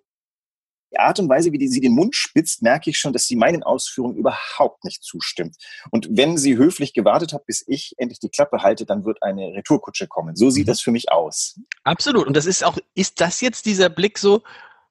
die 0.92 0.98
Art 0.98 1.19
und 1.19 1.28
Weise, 1.28 1.52
wie 1.52 1.58
die, 1.58 1.69
sie 1.69 1.81
den 1.81 1.94
Mund 1.94 2.14
spitzt, 2.14 2.62
merke 2.62 2.90
ich 2.90 2.98
schon, 2.98 3.12
dass 3.12 3.26
sie 3.26 3.37
meinen 3.37 3.62
Ausführungen 3.62 4.16
überhaupt 4.16 4.84
nicht 4.84 5.02
zustimmt. 5.02 5.56
Und 5.90 6.08
wenn 6.10 6.37
sie 6.37 6.56
höflich 6.56 6.92
gewartet 6.92 7.32
hat, 7.32 7.46
bis 7.46 7.64
ich 7.66 7.94
endlich 7.98 8.19
die 8.19 8.28
Klappe 8.28 8.62
halte, 8.62 8.87
dann 8.87 9.04
wird 9.04 9.22
eine 9.22 9.52
Retourkutsche 9.54 10.08
kommen. 10.08 10.37
So 10.37 10.50
sieht 10.50 10.66
mhm. 10.66 10.70
das 10.70 10.81
für 10.81 10.90
mich 10.90 11.12
aus. 11.12 11.60
Absolut. 11.84 12.26
Und 12.26 12.37
das 12.37 12.46
ist 12.46 12.64
auch, 12.64 12.78
ist 12.94 13.20
das 13.20 13.40
jetzt 13.40 13.66
dieser 13.66 13.88
Blick 13.88 14.19
so, 14.19 14.42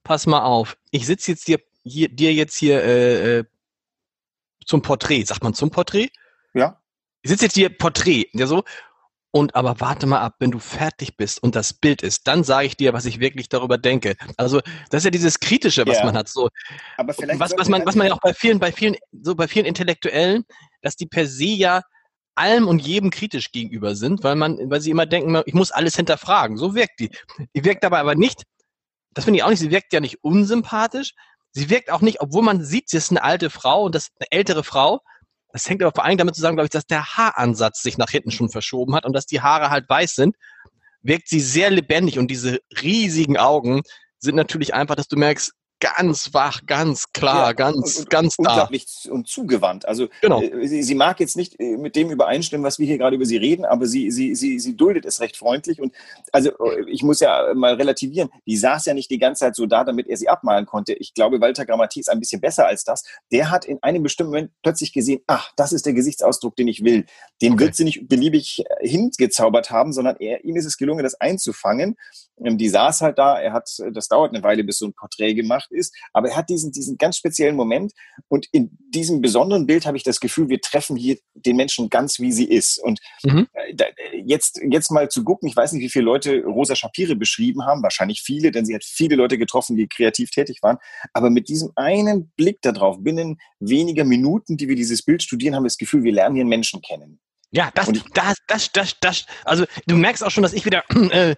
pass 0.03 0.25
mal 0.25 0.43
auf, 0.43 0.77
ich 0.91 1.05
sitze 1.05 1.31
jetzt 1.31 1.47
dir, 1.47 1.59
hier, 1.83 2.09
dir 2.09 2.33
jetzt 2.33 2.55
hier 2.55 2.83
äh, 2.83 3.39
äh, 3.39 3.43
zum 4.65 4.81
Porträt, 4.81 5.25
sagt 5.25 5.43
man 5.43 5.53
zum 5.53 5.71
Porträt? 5.71 6.09
Ja. 6.53 6.81
Ich 7.21 7.31
sitze 7.31 7.45
jetzt 7.45 7.55
hier 7.55 7.69
Porträt, 7.69 8.27
ja 8.33 8.47
so, 8.47 8.63
und 9.31 9.55
aber 9.55 9.79
warte 9.79 10.07
mal 10.07 10.19
ab, 10.19 10.35
wenn 10.39 10.51
du 10.51 10.59
fertig 10.59 11.15
bist 11.15 11.41
und 11.41 11.55
das 11.55 11.73
Bild 11.73 12.01
ist, 12.01 12.27
dann 12.27 12.43
sage 12.43 12.67
ich 12.67 12.77
dir, 12.77 12.93
was 12.93 13.05
ich 13.05 13.19
wirklich 13.19 13.47
darüber 13.47 13.77
denke. 13.77 14.15
Also 14.37 14.59
das 14.89 14.99
ist 14.99 15.05
ja 15.05 15.11
dieses 15.11 15.39
Kritische, 15.39 15.85
was 15.85 15.99
ja. 15.99 16.05
man 16.05 16.17
hat. 16.17 16.29
So, 16.29 16.49
aber 16.97 17.13
vielleicht 17.13 17.39
was, 17.39 17.53
was 17.57 17.69
man, 17.69 17.85
was 17.85 17.95
man 17.95 18.07
ja 18.07 18.13
auch 18.13 18.21
bei 18.21 18.33
vielen, 18.33 18.59
bei 18.59 18.71
vielen, 18.71 18.95
so 19.11 19.35
bei 19.35 19.47
vielen 19.47 19.65
Intellektuellen, 19.65 20.45
dass 20.81 20.95
die 20.95 21.05
per 21.05 21.27
se 21.27 21.45
ja 21.45 21.81
allem 22.35 22.67
und 22.67 22.79
jedem 22.79 23.09
kritisch 23.09 23.51
gegenüber 23.51 23.95
sind, 23.95 24.23
weil 24.23 24.35
man, 24.35 24.57
weil 24.69 24.81
sie 24.81 24.91
immer 24.91 25.05
denken, 25.05 25.41
ich 25.45 25.53
muss 25.53 25.71
alles 25.71 25.95
hinterfragen. 25.95 26.57
So 26.57 26.73
wirkt 26.73 26.99
die. 26.99 27.09
Die 27.53 27.65
wirkt 27.65 27.83
dabei 27.83 27.99
aber 27.99 28.15
nicht, 28.15 28.43
das 29.13 29.25
finde 29.25 29.39
ich 29.39 29.43
auch 29.43 29.49
nicht, 29.49 29.59
sie 29.59 29.71
wirkt 29.71 29.93
ja 29.93 29.99
nicht 29.99 30.23
unsympathisch. 30.23 31.13
Sie 31.51 31.69
wirkt 31.69 31.91
auch 31.91 32.01
nicht, 32.01 32.21
obwohl 32.21 32.43
man 32.43 32.63
sieht, 32.63 32.89
sie 32.89 32.97
ist 32.97 33.11
eine 33.11 33.23
alte 33.23 33.49
Frau 33.49 33.83
und 33.83 33.95
das 33.95 34.03
ist 34.03 34.13
eine 34.19 34.31
ältere 34.31 34.63
Frau, 34.63 35.01
das 35.51 35.69
hängt 35.69 35.81
aber 35.81 35.91
vor 35.93 36.05
allem 36.05 36.17
damit 36.17 36.35
zusammen, 36.35 36.55
glaube 36.55 36.65
ich, 36.65 36.71
dass 36.71 36.85
der 36.85 37.17
Haaransatz 37.17 37.81
sich 37.81 37.97
nach 37.97 38.09
hinten 38.09 38.31
schon 38.31 38.49
verschoben 38.49 38.95
hat 38.95 39.05
und 39.05 39.13
dass 39.13 39.25
die 39.25 39.41
Haare 39.41 39.69
halt 39.69 39.89
weiß 39.89 40.15
sind, 40.15 40.35
wirkt 41.01 41.27
sie 41.27 41.39
sehr 41.39 41.69
lebendig 41.69 42.19
und 42.19 42.29
diese 42.29 42.59
riesigen 42.81 43.37
Augen 43.37 43.81
sind 44.19 44.35
natürlich 44.35 44.73
einfach, 44.73 44.95
dass 44.95 45.07
du 45.07 45.15
merkst, 45.15 45.53
ganz 45.79 46.33
wach, 46.33 46.65
ganz 46.65 47.11
klar, 47.13 47.47
ja, 47.47 47.53
ganz, 47.53 47.99
und, 47.99 48.09
ganz 48.09 48.35
da. 48.37 48.49
Unglaublich 48.49 48.85
und 49.09 49.27
zugewandt. 49.27 49.87
Also 49.87 50.07
genau. 50.21 50.41
Äh, 50.41 50.67
sie, 50.67 50.83
sie, 50.83 50.95
mag 50.95 51.19
jetzt 51.19 51.37
nicht 51.37 51.59
äh, 51.59 51.77
mit 51.77 51.95
dem 51.95 52.09
übereinstimmen, 52.09 52.65
was 52.65 52.79
wir 52.79 52.85
hier 52.85 52.97
gerade 52.97 53.15
über 53.15 53.25
sie 53.25 53.37
reden, 53.37 53.65
aber 53.65 53.85
sie, 53.85 54.11
sie, 54.11 54.35
sie, 54.35 54.59
sie 54.59 54.75
duldet 54.75 55.05
es 55.05 55.21
recht 55.21 55.37
freundlich. 55.37 55.81
Und 55.81 55.93
also 56.31 56.49
äh, 56.49 56.89
ich 56.89 57.03
muss 57.03 57.19
ja 57.19 57.53
mal 57.55 57.75
relativieren, 57.75 58.29
die 58.45 58.57
saß 58.57 58.85
ja 58.85 58.93
nicht 58.93 59.09
die 59.09 59.19
ganze 59.19 59.39
Zeit 59.39 59.55
so 59.55 59.65
da, 59.65 59.83
damit 59.83 60.07
er 60.07 60.17
sie 60.17 60.29
abmalen 60.29 60.65
konnte. 60.65 60.93
Ich 60.93 61.13
glaube, 61.13 61.41
Walter 61.41 61.65
Grammatik 61.65 62.01
ist 62.01 62.09
ein 62.09 62.19
bisschen 62.19 62.41
besser 62.41 62.67
als 62.67 62.83
das. 62.83 63.03
Der 63.31 63.49
hat 63.49 63.65
in 63.65 63.81
einem 63.81 64.03
bestimmten 64.03 64.31
Moment 64.31 64.51
plötzlich 64.61 64.93
gesehen, 64.93 65.21
ach, 65.27 65.51
das 65.55 65.71
ist 65.71 65.85
der 65.85 65.93
Gesichtsausdruck, 65.93 66.55
den 66.55 66.67
ich 66.67 66.83
will. 66.83 67.05
Den 67.41 67.53
okay. 67.53 67.65
wird 67.65 67.75
sie 67.75 67.83
nicht 67.83 68.07
beliebig 68.07 68.63
hingezaubert 68.81 69.71
haben, 69.71 69.93
sondern 69.93 70.17
er, 70.19 70.43
ihm 70.43 70.55
ist 70.55 70.65
es 70.65 70.77
gelungen, 70.77 71.03
das 71.03 71.15
einzufangen. 71.15 71.95
Ähm, 72.43 72.57
die 72.57 72.69
saß 72.69 73.01
halt 73.01 73.17
da, 73.17 73.39
er 73.39 73.53
hat, 73.53 73.69
das 73.93 74.07
dauert 74.07 74.33
eine 74.33 74.43
Weile, 74.43 74.63
bis 74.63 74.79
so 74.79 74.87
ein 74.87 74.93
Porträt 74.93 75.33
gemacht 75.33 75.49
gemacht 75.49 75.71
ist. 75.71 75.95
Aber 76.13 76.29
er 76.29 76.35
hat 76.37 76.49
diesen, 76.49 76.71
diesen 76.71 76.97
ganz 76.97 77.17
speziellen 77.17 77.55
Moment. 77.55 77.93
Und 78.27 78.47
in 78.51 78.77
diesem 78.93 79.21
besonderen 79.21 79.65
Bild 79.65 79.85
habe 79.85 79.97
ich 79.97 80.03
das 80.03 80.19
Gefühl, 80.19 80.49
wir 80.49 80.61
treffen 80.61 80.95
hier 80.95 81.17
den 81.33 81.55
Menschen 81.55 81.89
ganz, 81.89 82.19
wie 82.19 82.31
sie 82.31 82.45
ist. 82.45 82.77
Und 82.77 82.99
mhm. 83.23 83.47
Äh, 83.53 83.85
jetzt, 84.25 84.61
jetzt 84.69 84.91
mal 84.91 85.09
zu 85.09 85.23
gucken, 85.23 85.49
ich 85.49 85.55
weiß 85.55 85.73
nicht, 85.73 85.83
wie 85.83 85.89
viele 85.89 86.05
Leute 86.05 86.43
Rosa 86.43 86.75
Shapire 86.75 87.15
beschrieben 87.15 87.65
haben. 87.65 87.83
Wahrscheinlich 87.83 88.21
viele, 88.21 88.51
denn 88.51 88.65
sie 88.65 88.75
hat 88.75 88.83
viele 88.83 89.15
Leute 89.15 89.37
getroffen, 89.37 89.75
die 89.75 89.87
kreativ 89.87 90.29
tätig 90.31 90.59
waren. 90.61 90.77
Aber 91.13 91.29
mit 91.29 91.49
diesem 91.49 91.71
einen 91.75 92.31
Blick 92.35 92.61
darauf, 92.61 92.97
binnen 92.99 93.37
weniger 93.59 94.03
Minuten, 94.03 94.57
die 94.57 94.67
wir 94.67 94.75
dieses 94.75 95.03
Bild 95.03 95.23
studieren, 95.23 95.55
haben 95.55 95.63
wir 95.63 95.69
das 95.69 95.77
Gefühl, 95.77 96.03
wir 96.03 96.13
lernen 96.13 96.35
hier 96.35 96.43
einen 96.43 96.49
Menschen 96.49 96.81
kennen. 96.81 97.19
Ja, 97.51 97.71
das, 97.73 97.89
das, 98.13 98.35
das, 98.45 98.71
das, 98.71 98.99
das, 98.99 99.25
also 99.43 99.65
du 99.87 99.97
merkst 99.97 100.23
auch 100.23 100.29
schon, 100.29 100.43
dass 100.43 100.53
ich 100.53 100.65
wieder, 100.65 100.83
äh, 101.11 101.35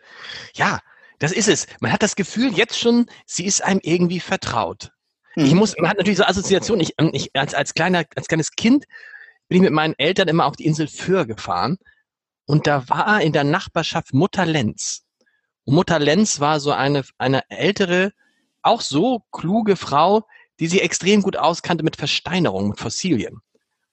ja, 0.55 0.81
das 1.21 1.31
ist 1.31 1.47
es. 1.47 1.67
Man 1.81 1.91
hat 1.91 2.01
das 2.01 2.15
Gefühl 2.15 2.51
jetzt 2.57 2.79
schon, 2.79 3.05
sie 3.27 3.45
ist 3.45 3.63
einem 3.63 3.79
irgendwie 3.83 4.19
vertraut. 4.19 4.91
Mhm. 5.35 5.45
Ich 5.45 5.53
muss, 5.53 5.75
man 5.77 5.87
hat 5.87 5.97
natürlich 5.97 6.17
so 6.17 6.25
Assoziationen. 6.25 6.81
Ich, 6.81 6.95
ich 7.13 7.29
als, 7.35 7.53
als 7.53 7.75
kleiner, 7.75 8.05
als 8.15 8.27
kleines 8.27 8.51
Kind 8.51 8.85
bin 9.47 9.57
ich 9.57 9.61
mit 9.61 9.71
meinen 9.71 9.93
Eltern 9.99 10.27
immer 10.27 10.47
auf 10.47 10.55
die 10.55 10.65
Insel 10.65 10.87
Föhr 10.87 11.27
gefahren 11.27 11.77
und 12.45 12.65
da 12.65 12.89
war 12.89 13.21
in 13.21 13.33
der 13.33 13.43
Nachbarschaft 13.43 14.15
Mutter 14.15 14.47
Lenz. 14.47 15.03
Und 15.65 15.75
Mutter 15.75 15.99
Lenz 15.99 16.39
war 16.39 16.59
so 16.59 16.71
eine, 16.71 17.03
eine 17.19 17.47
ältere, 17.51 18.13
auch 18.63 18.81
so 18.81 19.21
kluge 19.31 19.75
Frau, 19.75 20.25
die 20.59 20.65
sich 20.65 20.81
extrem 20.81 21.21
gut 21.21 21.37
auskannte 21.37 21.83
mit 21.83 21.97
Versteinerung, 21.97 22.69
mit 22.69 22.79
Fossilien. 22.79 23.41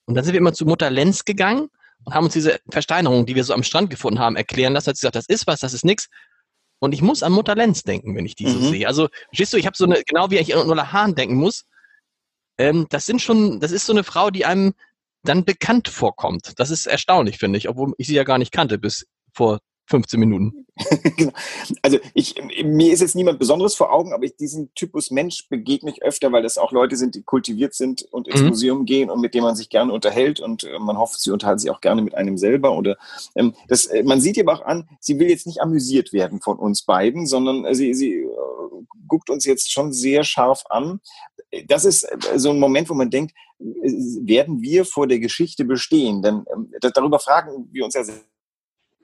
Und 0.07 0.15
dann 0.15 0.25
sind 0.25 0.33
wir 0.33 0.41
immer 0.41 0.55
zu 0.55 0.65
Mutter 0.65 0.89
Lenz 0.89 1.27
gegangen 1.27 1.69
und 2.05 2.15
haben 2.15 2.25
uns 2.25 2.33
diese 2.33 2.59
Versteinerung, 2.71 3.27
die 3.27 3.35
wir 3.35 3.45
so 3.45 3.53
am 3.53 3.63
Strand 3.63 3.91
gefunden 3.91 4.19
haben, 4.19 4.37
erklären 4.37 4.73
lassen. 4.73 4.89
Hat 4.89 4.97
sie 4.97 5.03
gesagt, 5.03 5.17
das 5.17 5.27
ist 5.27 5.47
was, 5.47 5.61
das 5.61 5.75
ist 5.75 5.85
nichts. 5.85 6.09
Und 6.81 6.93
ich 6.93 7.03
muss 7.03 7.23
an 7.23 7.33
Mutter 7.33 7.55
Lenz 7.55 7.83
denken, 7.83 8.15
wenn 8.17 8.27
ich 8.27 8.37
die 8.37 8.49
so 8.49 8.59
mhm. 8.59 8.71
sehe. 8.71 8.87
Also, 8.87 9.09
verstehst 9.31 9.53
du, 9.53 9.57
ich 9.57 9.67
habe 9.67 9.77
so 9.77 9.85
eine, 9.85 10.03
genau 10.05 10.31
wie 10.31 10.39
ich 10.39 10.55
an 10.55 10.69
Ulla 10.69 10.93
Hahn 10.93 11.15
denken 11.15 11.37
muss. 11.37 11.65
Ähm, 12.57 12.87
das 12.91 13.07
sind 13.07 13.21
schon, 13.21 13.61
das 13.61 13.73
ist 13.73 13.87
so 13.87 13.93
eine 13.93 14.05
Frau, 14.05 14.31
die 14.31 14.45
einem 14.45 14.75
dann 15.25 15.45
bekannt 15.45 15.89
vorkommt. 15.89 16.59
Das 16.59 16.71
ist 16.71 16.87
erstaunlich, 16.87 17.39
finde 17.39 17.59
ich, 17.59 17.69
obwohl 17.69 17.93
ich 17.99 18.07
sie 18.07 18.15
ja 18.15 18.25
gar 18.25 18.39
nicht 18.39 18.53
kannte 18.53 18.79
bis 18.79 19.07
vor 19.33 19.59
15 19.89 20.21
Minuten. 20.21 20.67
Genau. 21.17 21.33
also 21.83 21.99
ich, 22.15 22.37
mir 22.63 22.93
ist 22.93 23.01
jetzt 23.01 23.17
niemand 23.17 23.41
Besonderes 23.41 23.75
vor 23.75 23.93
Augen, 23.93 24.13
aber 24.13 24.23
ich, 24.25 24.37
diesen 24.37 24.73
Typus 24.75 25.11
Mensch 25.11 25.49
begegne 25.49 25.91
ich 25.91 26.03
öfter, 26.03 26.31
weil 26.31 26.43
das 26.43 26.57
auch 26.57 26.71
Leute 26.71 26.97
sind, 26.97 27.17
die 27.17 27.23
kultiviert 27.23 27.75
sind 27.75 28.03
und 28.13 28.29
ins 28.29 28.43
mhm. 28.43 28.49
Museum 28.49 28.85
gehen 28.85 29.11
und 29.11 29.21
mit 29.21 29.35
denen 29.35 29.45
man 29.45 29.57
sich 29.57 29.71
gerne 29.71 29.93
unterhält 29.93 30.39
und 30.39 30.63
äh, 30.63 30.79
man 30.79 30.97
hofft, 30.97 31.21
sie 31.21 31.33
unterhalten 31.33 31.59
sich 31.59 31.71
auch 31.71 31.81
gerne 31.81 32.03
mit 32.03 32.15
einem 32.15 32.39
selber 32.39 32.77
oder 32.77 32.97
ähm, 33.35 33.55
das, 33.67 33.87
äh, 33.87 34.05
man 34.05 34.21
sieht 34.21 34.37
ihr 34.37 34.45
aber 34.45 34.61
auch 34.61 34.65
an, 34.67 34.89
sie 35.01 35.19
will 35.19 35.29
jetzt 35.29 35.49
nicht 35.49 35.61
amüsiert 35.61 36.13
werden 36.13 36.41
von 36.41 36.59
uns 36.59 36.83
beiden, 36.83 37.27
sondern 37.27 37.65
äh, 37.65 37.75
sie, 37.75 37.93
sie 37.95 38.13
äh, 38.13 38.29
guckt 39.09 39.31
uns 39.31 39.45
jetzt 39.45 39.73
schon 39.73 39.93
sehr 39.93 40.23
scharf 40.23 40.65
an. 40.69 41.01
Das 41.67 41.85
ist 41.85 42.07
so 42.37 42.51
ein 42.51 42.61
Moment, 42.61 42.91
wo 42.91 42.95
man 42.95 43.11
denkt, 43.11 43.33
werden 43.59 44.63
wir 44.63 44.85
vor 44.85 45.07
der 45.07 45.19
Geschichte 45.19 45.65
bestehen? 45.65 46.23
Denn 46.23 46.45
ähm, 46.55 46.73
darüber 46.95 47.19
fragen 47.19 47.69
wir 47.73 47.85
uns 47.85 47.95
ja 47.95 48.05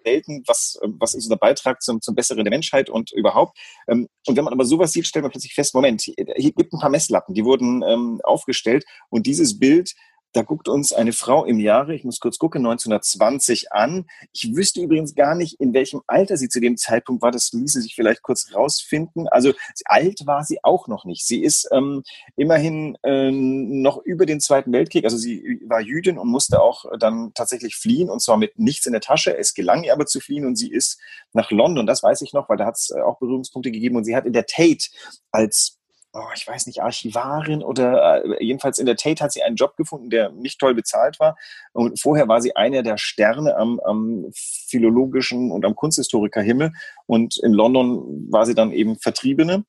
selten, 0.05 0.43
was, 0.47 0.79
ähm, 0.83 0.97
was 0.99 1.15
ist 1.15 1.25
unser 1.25 1.37
Beitrag 1.37 1.83
zum, 1.83 2.01
zum 2.01 2.15
Besseren 2.15 2.45
der 2.45 2.51
Menschheit 2.51 2.91
und 2.91 3.13
überhaupt. 3.13 3.59
Ähm, 3.89 4.09
und 4.27 4.37
wenn 4.37 4.45
man 4.45 4.53
aber 4.53 4.65
sowas 4.65 4.93
sieht, 4.93 5.07
stellt 5.07 5.23
man 5.23 5.33
plötzlich 5.33 5.55
fest, 5.55 5.75
Moment, 5.75 6.03
hier 6.03 6.53
gibt 6.53 6.73
ein 6.73 6.81
paar 6.81 6.91
Messlappen, 6.91 7.35
die 7.35 7.45
wurden 7.45 7.83
ähm, 7.83 8.21
aufgestellt 8.25 8.85
und 9.09 9.27
dieses 9.27 9.59
Bild 9.59 9.93
da 10.35 10.43
guckt 10.43 10.69
uns 10.69 10.93
eine 10.93 11.13
Frau 11.13 11.45
im 11.45 11.61
Jahre, 11.61 11.95
ich 11.95 12.03
muss 12.03 12.19
kurz 12.19 12.39
gucken, 12.39 12.67
1920 12.67 13.73
an. 13.73 14.07
Ich 14.33 14.55
wüsste 14.55 14.81
übrigens 14.81 15.15
gar 15.15 15.37
nicht, 15.37 15.61
in 15.61 15.73
welchem 15.73 16.03
Alter 16.09 16.37
sie 16.37 16.49
zu 16.49 16.61
dem 16.61 16.77
Zeitpunkt 16.77 17.23
war. 17.23 17.31
Das 17.31 17.53
ließe 17.53 17.81
sich 17.81 17.95
vielleicht 17.95 18.23
kurz 18.23 18.53
rausfinden. 18.53 19.29
Also 19.29 19.53
alt 19.85 20.27
war 20.27 20.43
sie 20.43 20.59
auch 20.65 20.89
noch 20.89 21.05
nicht. 21.05 21.25
Sie 21.25 21.41
ist 21.41 21.69
ähm, 21.71 22.03
immerhin 22.35 22.99
äh, 23.05 23.31
noch 23.31 23.99
über 23.99 24.27
den 24.27 24.41
Zweiten 24.41 24.73
Weltkrieg. 24.73 25.05
Also 25.05 25.17
sie 25.17 25.61
war 25.67 25.81
Jüdin 25.81 26.19
und 26.19 26.29
musste 26.29 26.61
auch 26.61 26.85
dann 26.99 27.33
tatsächlich 27.35 27.77
fliehen 27.77 28.11
und 28.11 28.21
zwar 28.21 28.37
mit 28.37 28.59
nichts 28.59 28.87
in 28.87 28.93
der 28.93 29.01
Tasche. 29.01 29.37
Es 29.39 29.55
gelang 29.55 29.85
ihr 29.85 29.93
aber 29.93 30.07
zu 30.07 30.19
fliehen 30.19 30.47
und 30.47 30.57
sie 30.57 30.71
ist 30.71 30.99
nach 31.33 31.53
London. 31.53 31.87
Das 31.87 32.03
weiß 32.03 32.23
ich 32.23 32.33
noch, 32.33 32.49
weil 32.49 32.57
da 32.57 32.67
hat 32.67 32.77
es 32.77 32.91
äh, 32.91 33.01
auch 33.01 33.21
Berührungspunkte 33.21 33.71
gegeben 33.71 33.97
und 33.97 34.05
sie 34.05 34.17
hat 34.17 34.27
in 34.27 34.33
der 34.33 34.47
Tate 34.47 34.89
als 35.31 35.79
oh, 36.15 36.29
ich 36.35 36.47
weiß 36.47 36.67
nicht, 36.67 36.81
Archivarin 36.81 37.63
oder 37.63 38.25
äh, 38.25 38.45
jedenfalls 38.45 38.79
in 38.79 38.87
der 38.87 38.97
Tate 38.97 39.23
hat 39.23 39.33
sie 39.33 39.43
einen 39.43 39.57
Job 39.57 39.77
gefunden, 39.77 40.11
der 40.11 40.31
nicht 40.31 40.61
toll 40.61 40.75
bezahlt 40.75 41.19
war. 41.19 41.37
Und 41.73 42.01
vorher 42.01 42.29
war 42.29 42.41
sie 42.41 42.55
einer 42.57 42.83
der 42.83 42.99
Sterne 42.99 43.57
am, 43.57 43.81
am 43.81 44.27
philologischen 44.33 45.51
und 45.51 45.65
am 45.65 45.75
Kunsthistorikerhimmel. 45.75 46.73
Und 47.07 47.37
in 47.43 47.53
London 47.53 48.29
war 48.31 48.47
sie 48.47 48.55
dann 48.55 48.73
eben 48.73 48.97
Vertriebene. 48.99 49.65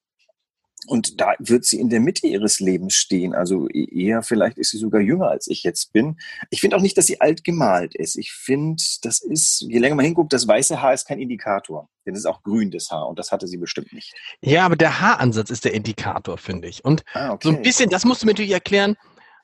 Und 0.87 1.19
da 1.19 1.33
wird 1.39 1.65
sie 1.65 1.79
in 1.79 1.89
der 1.89 1.99
Mitte 1.99 2.27
ihres 2.27 2.59
Lebens 2.59 2.93
stehen. 2.95 3.33
Also 3.33 3.67
e-, 3.69 3.87
eher 3.91 4.23
vielleicht 4.23 4.57
ist 4.57 4.71
sie 4.71 4.77
sogar 4.77 5.01
jünger 5.01 5.29
als 5.29 5.47
ich 5.47 5.63
jetzt 5.63 5.93
bin. 5.93 6.17
Ich 6.49 6.61
finde 6.61 6.77
auch 6.77 6.81
nicht, 6.81 6.97
dass 6.97 7.07
sie 7.07 7.21
alt 7.21 7.43
gemalt 7.43 7.95
ist. 7.95 8.15
Ich 8.15 8.31
finde, 8.31 8.83
das 9.01 9.21
ist, 9.21 9.61
je 9.61 9.79
länger 9.79 9.95
man 9.95 10.05
hinguckt, 10.05 10.33
das 10.33 10.47
weiße 10.47 10.81
Haar 10.81 10.93
ist 10.93 11.05
kein 11.05 11.19
Indikator. 11.19 11.89
Denn 12.05 12.13
es 12.13 12.21
ist 12.21 12.25
auch 12.25 12.43
grün, 12.43 12.71
das 12.71 12.91
Haar. 12.91 13.07
Und 13.07 13.19
das 13.19 13.31
hatte 13.31 13.47
sie 13.47 13.57
bestimmt 13.57 13.93
nicht. 13.93 14.13
Ja, 14.41 14.65
aber 14.65 14.75
der 14.75 15.01
Haaransatz 15.01 15.49
ist 15.49 15.65
der 15.65 15.73
Indikator, 15.73 16.37
finde 16.37 16.67
ich. 16.67 16.85
Und 16.85 17.03
ah, 17.13 17.31
okay. 17.31 17.49
so 17.49 17.55
ein 17.55 17.61
bisschen, 17.61 17.89
das 17.89 18.05
musst 18.05 18.21
du 18.21 18.25
mir 18.25 18.33
natürlich 18.33 18.51
erklären, 18.51 18.95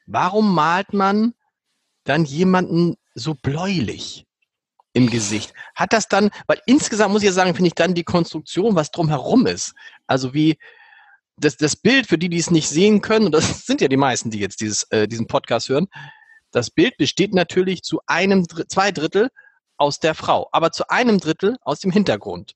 warum 0.05 0.53
malt 0.53 0.93
man 0.93 1.33
dann 2.03 2.25
jemanden 2.25 2.95
so 3.15 3.35
bläulich? 3.35 4.25
im 4.93 5.09
Gesicht. 5.09 5.53
Hat 5.75 5.93
das 5.93 6.07
dann, 6.07 6.31
weil 6.47 6.61
insgesamt 6.65 7.13
muss 7.13 7.21
ich 7.21 7.27
ja 7.27 7.33
sagen, 7.33 7.55
finde 7.55 7.67
ich 7.67 7.75
dann 7.75 7.93
die 7.93 8.03
Konstruktion, 8.03 8.75
was 8.75 8.91
drumherum 8.91 9.47
ist. 9.47 9.73
Also 10.07 10.33
wie, 10.33 10.57
das, 11.41 11.57
das 11.57 11.75
Bild, 11.75 12.07
für 12.07 12.17
die, 12.17 12.29
die 12.29 12.37
es 12.37 12.51
nicht 12.51 12.69
sehen 12.69 13.01
können, 13.01 13.25
und 13.25 13.31
das 13.33 13.65
sind 13.65 13.81
ja 13.81 13.87
die 13.87 13.97
meisten, 13.97 14.31
die 14.31 14.39
jetzt 14.39 14.61
dieses, 14.61 14.83
äh, 14.91 15.07
diesen 15.07 15.27
Podcast 15.27 15.69
hören, 15.69 15.87
das 16.51 16.69
Bild 16.69 16.97
besteht 16.97 17.33
natürlich 17.33 17.81
zu 17.81 17.99
einem, 18.07 18.47
zwei 18.67 18.91
Drittel 18.91 19.29
aus 19.77 19.99
der 19.99 20.15
Frau, 20.15 20.49
aber 20.51 20.71
zu 20.71 20.89
einem 20.89 21.19
Drittel 21.19 21.57
aus 21.61 21.79
dem 21.79 21.91
Hintergrund, 21.91 22.53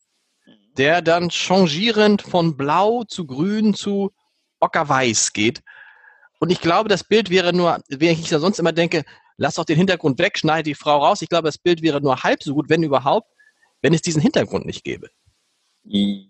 der 0.77 1.01
dann 1.01 1.29
changierend 1.29 2.21
von 2.21 2.57
blau 2.57 3.03
zu 3.05 3.25
grün 3.25 3.73
zu 3.73 4.11
ockerweiß 4.59 5.33
geht. 5.33 5.61
Und 6.39 6.51
ich 6.51 6.59
glaube, 6.59 6.89
das 6.89 7.03
Bild 7.05 7.29
wäre 7.29 7.53
nur, 7.53 7.79
wenn 7.87 8.11
ich 8.11 8.29
da 8.29 8.39
sonst 8.39 8.59
immer 8.59 8.73
denke, 8.73 9.05
lass 9.37 9.55
doch 9.55 9.65
den 9.65 9.77
Hintergrund 9.77 10.19
weg, 10.19 10.37
schneide 10.37 10.63
die 10.63 10.75
Frau 10.75 10.97
raus. 10.97 11.21
Ich 11.21 11.29
glaube, 11.29 11.47
das 11.47 11.57
Bild 11.57 11.81
wäre 11.81 12.01
nur 12.01 12.23
halb 12.23 12.43
so 12.43 12.53
gut, 12.53 12.69
wenn 12.69 12.83
überhaupt, 12.83 13.31
wenn 13.81 13.93
es 13.93 14.01
diesen 14.01 14.21
Hintergrund 14.21 14.65
nicht 14.65 14.83
gäbe. 14.83 15.09
Ja, 15.83 16.25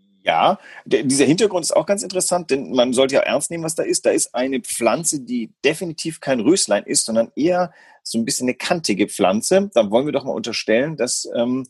der, 0.85 1.03
dieser 1.03 1.25
Hintergrund 1.25 1.63
ist 1.63 1.75
auch 1.75 1.85
ganz 1.85 2.03
interessant, 2.03 2.49
denn 2.49 2.71
man 2.71 2.93
sollte 2.93 3.15
ja 3.15 3.21
ernst 3.21 3.51
nehmen, 3.51 3.63
was 3.63 3.75
da 3.75 3.83
ist. 3.83 4.05
Da 4.05 4.09
ist 4.09 4.33
eine 4.33 4.59
Pflanze, 4.59 5.21
die 5.21 5.51
definitiv 5.63 6.19
kein 6.19 6.39
Röslein 6.39 6.83
ist, 6.83 7.05
sondern 7.05 7.31
eher 7.35 7.71
so 8.03 8.17
ein 8.17 8.25
bisschen 8.25 8.47
eine 8.47 8.55
kantige 8.55 9.07
Pflanze. 9.07 9.69
Dann 9.73 9.91
wollen 9.91 10.05
wir 10.05 10.13
doch 10.13 10.23
mal 10.23 10.31
unterstellen, 10.31 10.97
dass 10.97 11.29
ähm, 11.35 11.65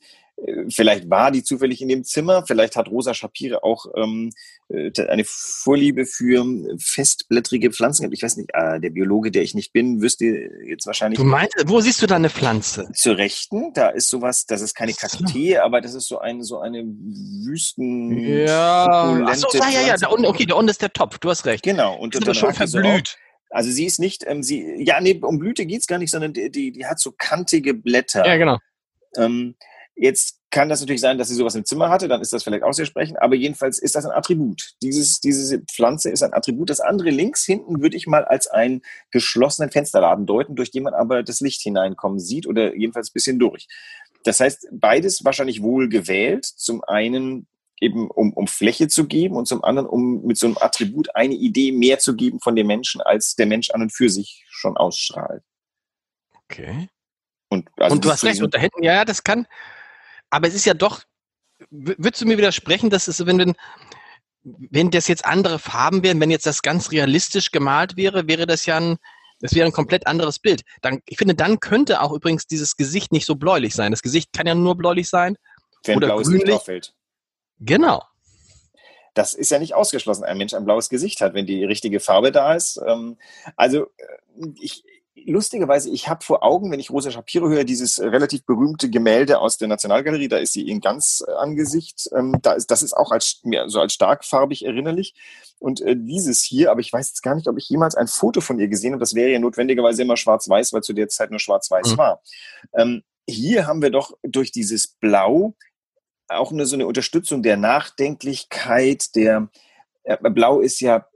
Vielleicht 0.68 1.10
war 1.10 1.32
die 1.32 1.44
zufällig 1.44 1.82
in 1.82 1.88
dem 1.88 2.04
Zimmer, 2.04 2.44
vielleicht 2.46 2.76
hat 2.76 2.90
Rosa 2.90 3.14
Shapire 3.14 3.64
auch 3.64 3.86
ähm, 3.96 4.32
äh, 4.68 4.92
eine 5.08 5.24
Vorliebe 5.26 6.06
für 6.06 6.46
festblättrige 6.78 7.72
Pflanzen 7.72 8.02
gehabt. 8.04 8.18
Ich 8.18 8.22
weiß 8.22 8.36
nicht, 8.36 8.50
äh, 8.54 8.82
der 8.82 8.90
Biologe, 8.90 9.32
der 9.32 9.44
ich 9.44 9.56
nicht 9.56 9.72
bin, 9.72 10.02
wüsste 10.02 10.26
jetzt 10.26 10.88
wahrscheinlich. 10.88 11.18
Du 11.18 11.24
meinst, 11.24 11.56
wo 11.68 11.80
siehst 11.80 12.02
du 12.02 12.08
da 12.08 12.18
eine 12.18 12.30
Pflanze? 12.30 12.90
Zur 12.94 13.18
Rechten, 13.18 13.72
da 13.74 13.90
ist 13.90 14.10
sowas, 14.10 14.46
das 14.46 14.60
ist 14.60 14.76
keine 14.76 14.94
Kaktee, 14.94 15.58
aber 15.58 15.80
das 15.80 15.94
ist 15.94 16.10
so 16.10 16.20
eine, 16.20 16.44
so 16.44 16.60
eine 16.60 16.84
Wüsten. 16.84 18.20
Ja, 18.20 19.26
Ach 19.26 19.36
so, 19.36 19.48
ja, 19.58 19.70
ja, 19.70 19.88
ja, 19.88 19.98
da 19.98 20.08
unten, 20.08 20.26
okay, 20.26 20.46
da 20.46 20.56
unten 20.56 20.70
ist 20.70 20.82
der 20.82 20.92
Topf, 20.92 21.18
du 21.20 21.30
hast 21.30 21.46
recht. 21.46 21.64
Genau, 21.64 21.96
und, 21.96 22.14
und 22.14 22.28
dann 22.28 22.36
schon 22.36 22.54
verblüht. 22.54 23.18
Also 23.52 23.72
sie 23.72 23.86
ist 23.86 24.00
nicht, 24.00 24.26
ähm, 24.28 24.44
sie, 24.44 24.84
ja, 24.84 25.00
nee, 25.00 25.18
um 25.22 25.40
Blüte 25.40 25.66
geht's 25.66 25.88
gar 25.88 25.98
nicht, 25.98 26.12
sondern 26.12 26.34
die, 26.34 26.52
die, 26.52 26.74
die 26.74 26.86
hat 26.86 27.00
so 27.00 27.14
kantige 27.18 27.74
Blätter. 27.74 28.26
Ja, 28.28 28.36
genau. 28.36 28.58
Ähm, 29.16 29.56
Jetzt 29.96 30.40
kann 30.52 30.70
das 30.70 30.82
natürlich 30.82 31.02
sein, 31.02 31.18
dass 31.18 31.30
sie 31.30 31.36
sowas 31.36 31.56
im 31.56 31.66
Zimmer 31.66 31.90
hatte, 31.90 32.08
dann 32.08 32.22
ist 32.22 32.34
das 32.34 32.44
vielleicht 32.44 32.64
auszusprechen, 32.64 33.18
aber 33.18 33.36
jedenfalls 33.36 33.80
ist 33.80 33.96
das 33.96 34.06
ein 34.06 34.12
Attribut. 34.12 34.74
Dieses, 34.82 35.20
diese 35.20 35.60
Pflanze 35.60 36.10
ist 36.10 36.24
ein 36.24 36.34
Attribut. 36.34 36.70
Das 36.70 36.80
andere 36.80 37.10
links 37.10 37.46
hinten 37.46 37.82
würde 37.82 37.98
ich 37.98 38.08
mal 38.08 38.26
als 38.26 38.48
einen 38.48 38.82
geschlossenen 39.12 39.72
Fensterladen 39.72 40.26
deuten, 40.26 40.56
durch 40.56 40.72
den 40.72 40.84
man 40.84 40.94
aber 40.94 41.24
das 41.24 41.40
Licht 41.40 41.62
hineinkommen 41.62 42.20
sieht 42.20 42.48
oder 42.48 42.76
jedenfalls 42.76 43.10
ein 43.10 43.14
bisschen 43.14 43.40
durch. 43.40 43.68
Das 44.24 44.40
heißt, 44.40 44.68
beides 44.72 45.24
wahrscheinlich 45.24 45.62
wohl 45.62 45.88
gewählt. 45.88 46.46
Zum 46.46 46.84
einen 46.84 47.48
eben 47.80 48.10
um, 48.10 48.34
um 48.34 48.48
Fläche 48.48 48.88
zu 48.88 49.08
geben 49.08 49.36
und 49.36 49.48
zum 49.48 49.64
anderen 49.64 49.88
um 49.88 50.26
mit 50.26 50.38
so 50.38 50.48
einem 50.48 50.58
Attribut 50.60 51.16
eine 51.16 51.36
Idee 51.36 51.72
mehr 51.72 52.00
zu 52.00 52.16
geben 52.16 52.40
von 52.40 52.56
dem 52.56 52.68
Menschen, 52.68 53.02
als 53.02 53.36
der 53.36 53.46
Mensch 53.46 53.70
an 53.72 53.82
und 53.82 53.94
für 53.94 54.10
sich 54.10 54.46
schon 54.50 54.78
ausstrahlt. 54.78 55.44
Okay. 56.46 56.90
Und, 57.50 57.70
also 57.78 57.96
und 57.96 58.06
du 58.06 58.10
hast 58.10 58.24
recht, 58.24 58.42
und 58.42 58.54
da 58.54 58.60
hinten, 58.60 58.84
ja, 58.84 59.06
das 59.06 59.24
kann, 59.24 59.48
aber 60.30 60.48
es 60.48 60.56
ist 60.56 60.66
ja 60.66 60.74
doch, 60.74 61.04
würdest 61.70 62.22
du 62.22 62.26
mir 62.26 62.38
widersprechen, 62.38 62.90
dass 62.90 63.08
es, 63.08 63.26
wenn, 63.26 63.56
wenn 64.44 64.92
das 64.92 65.08
jetzt 65.08 65.26
andere 65.26 65.60
Farben 65.60 66.04
wären, 66.04 66.20
wenn 66.20 66.32
jetzt 66.32 66.46
das 66.46 66.62
ganz 66.62 66.92
realistisch 66.92 67.52
gemalt 67.52 67.98
wäre, 67.98 68.28
wäre 68.28 68.46
das 68.46 68.66
ja 68.66 68.78
ein, 68.78 68.98
das 69.42 69.54
wäre 69.54 69.66
ein 69.66 69.74
komplett 69.74 70.08
anderes 70.08 70.40
Bild. 70.40 70.62
Dann, 70.82 71.02
ich 71.06 71.18
finde, 71.18 71.36
dann 71.36 71.60
könnte 71.60 72.02
auch 72.02 72.12
übrigens 72.12 72.48
dieses 72.48 72.78
Gesicht 72.78 73.12
nicht 73.12 73.26
so 73.26 73.36
bläulich 73.36 73.74
sein. 73.74 73.92
Das 73.92 74.02
Gesicht 74.02 74.34
kann 74.34 74.48
ja 74.48 74.56
nur 74.56 74.76
bläulich 74.76 75.10
sein. 75.10 75.38
Wenn 75.84 75.98
oder 75.98 76.08
blaues 76.08 76.28
grünlich. 76.28 76.46
Licht 76.46 76.58
auffällt. 76.58 76.94
Genau. 77.60 78.04
Das 79.14 79.34
ist 79.34 79.50
ja 79.50 79.60
nicht 79.60 79.74
ausgeschlossen, 79.74 80.26
ein 80.26 80.38
Mensch 80.38 80.54
ein 80.54 80.66
blaues 80.66 80.90
Gesicht 80.90 81.22
hat, 81.22 81.34
wenn 81.34 81.46
die 81.46 81.64
richtige 81.64 82.00
Farbe 82.00 82.32
da 82.32 82.54
ist. 82.54 82.82
Ähm, 82.86 83.18
also 83.56 83.86
äh, 83.98 84.48
ich, 84.60 84.84
lustigerweise, 85.16 85.90
ich 85.90 86.10
habe 86.10 86.24
vor 86.24 86.44
Augen, 86.44 86.72
wenn 86.72 86.80
ich 86.80 86.92
Rosa 86.92 87.10
Shapiro 87.10 87.48
höre, 87.50 87.64
dieses 87.64 88.00
relativ 88.00 88.46
berühmte 88.46 88.90
Gemälde 88.90 89.40
aus 89.40 89.58
der 89.58 89.68
Nationalgalerie, 89.68 90.28
da 90.28 90.38
ist 90.38 90.54
sie 90.54 90.68
in 90.68 90.82
ganz 90.82 91.24
äh, 91.26 91.32
Angesicht. 91.32 92.10
Ähm, 92.14 92.38
da 92.42 92.54
ist, 92.54 92.70
das 92.70 92.84
ist 92.84 92.94
auch 92.94 93.12
als, 93.12 93.40
mir 93.44 93.70
so 93.70 93.80
als 93.80 93.94
starkfarbig 93.94 94.66
erinnerlich. 94.66 95.14
Und 95.60 95.82
äh, 95.82 95.96
dieses 95.98 96.44
hier, 96.44 96.72
aber 96.72 96.82
ich 96.82 96.92
weiß 96.92 97.10
jetzt 97.10 97.24
gar 97.24 97.36
nicht, 97.36 97.48
ob 97.48 97.58
ich 97.58 97.70
jemals 97.70 97.96
ein 97.96 98.08
Foto 98.08 98.42
von 98.42 98.60
ihr 98.60 98.68
gesehen 98.68 98.94
habe. 98.94 99.00
Das 99.00 99.16
wäre 99.16 99.30
ja 99.30 99.40
notwendigerweise 99.40 100.02
immer 100.02 100.18
schwarz-weiß, 100.18 100.74
weil 100.74 100.84
zu 100.84 100.94
der 100.94 101.08
Zeit 101.08 101.32
nur 101.32 101.40
schwarz-weiß 101.40 101.94
mhm. 101.94 101.98
war. 101.98 102.22
Ähm, 102.74 103.04
hier 103.28 103.68
haben 103.68 103.82
wir 103.82 103.90
doch 103.90 104.18
durch 104.22 104.52
dieses 104.52 104.88
Blau 104.88 105.56
auch 106.28 106.52
eine, 106.52 106.66
so 106.66 106.76
eine 106.76 106.88
Unterstützung 106.88 107.44
der 107.44 107.58
Nachdenklichkeit, 107.58 109.16
der 109.16 109.50
äh, 110.04 110.18
Blau 110.30 110.60
ist 110.60 110.82
ja 110.82 111.08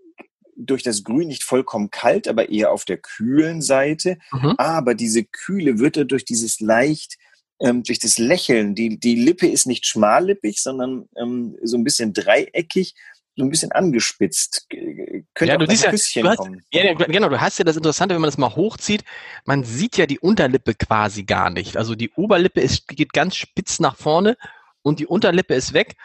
durch 0.60 0.84
das 0.84 1.04
Grün 1.04 1.28
nicht 1.28 1.44
vollkommen 1.44 1.90
kalt, 1.90 2.28
aber 2.28 2.50
eher 2.50 2.72
auf 2.72 2.86
der 2.86 2.98
kühlen 2.98 3.62
Seite. 3.62 4.18
Mhm. 4.32 4.56
Aber 4.58 4.94
diese 4.94 5.24
Kühle 5.24 5.80
wird 5.80 5.98
er 5.98 6.06
durch 6.06 6.26
dieses 6.26 6.60
leicht, 6.60 7.18
ähm, 7.62 7.84
durch 7.84 8.00
das 8.00 8.18
Lächeln, 8.18 8.76
die, 8.76 9.00
die 9.00 9.16
Lippe 9.16 9.48
ist 9.48 9.66
nicht 9.66 9.86
schmallippig, 9.86 10.62
sondern 10.62 11.08
ähm, 11.18 11.58
so 11.64 11.78
ein 11.78 11.84
bisschen 11.84 12.14
dreieckig 12.14 12.94
so 13.40 13.46
ein 13.46 13.50
bisschen 13.50 13.72
angespitzt. 13.72 14.68
Könnte 14.70 15.54
ja, 15.54 15.58
du 15.58 15.66
siehst 15.66 15.86
ja, 15.86 15.92
Küsschen 15.92 16.24
du 16.24 16.30
hast, 16.30 16.38
kommen. 16.38 16.62
Ja, 16.72 16.94
genau, 16.94 17.30
du 17.30 17.40
hast 17.40 17.58
ja 17.58 17.64
das 17.64 17.78
Interessante, 17.78 18.14
wenn 18.14 18.22
man 18.22 18.28
das 18.28 18.38
mal 18.38 18.54
hochzieht, 18.56 19.04
man 19.46 19.64
sieht 19.64 19.98
ja 19.98 20.06
die 20.06 20.20
Unterlippe 20.20 20.76
quasi 20.76 21.24
gar 21.24 21.50
nicht. 21.50 21.78
Also 21.78 21.96
die 21.96 22.12
Oberlippe 22.12 22.60
ist, 22.60 22.88
geht 22.90 23.14
ganz 23.14 23.38
spitz 23.38 23.80
nach 23.80 23.96
vorne 23.96 24.38
und 24.82 25.00
die 25.00 25.08
Unterlippe 25.08 25.56
ist 25.56 25.74
weg. 25.74 25.96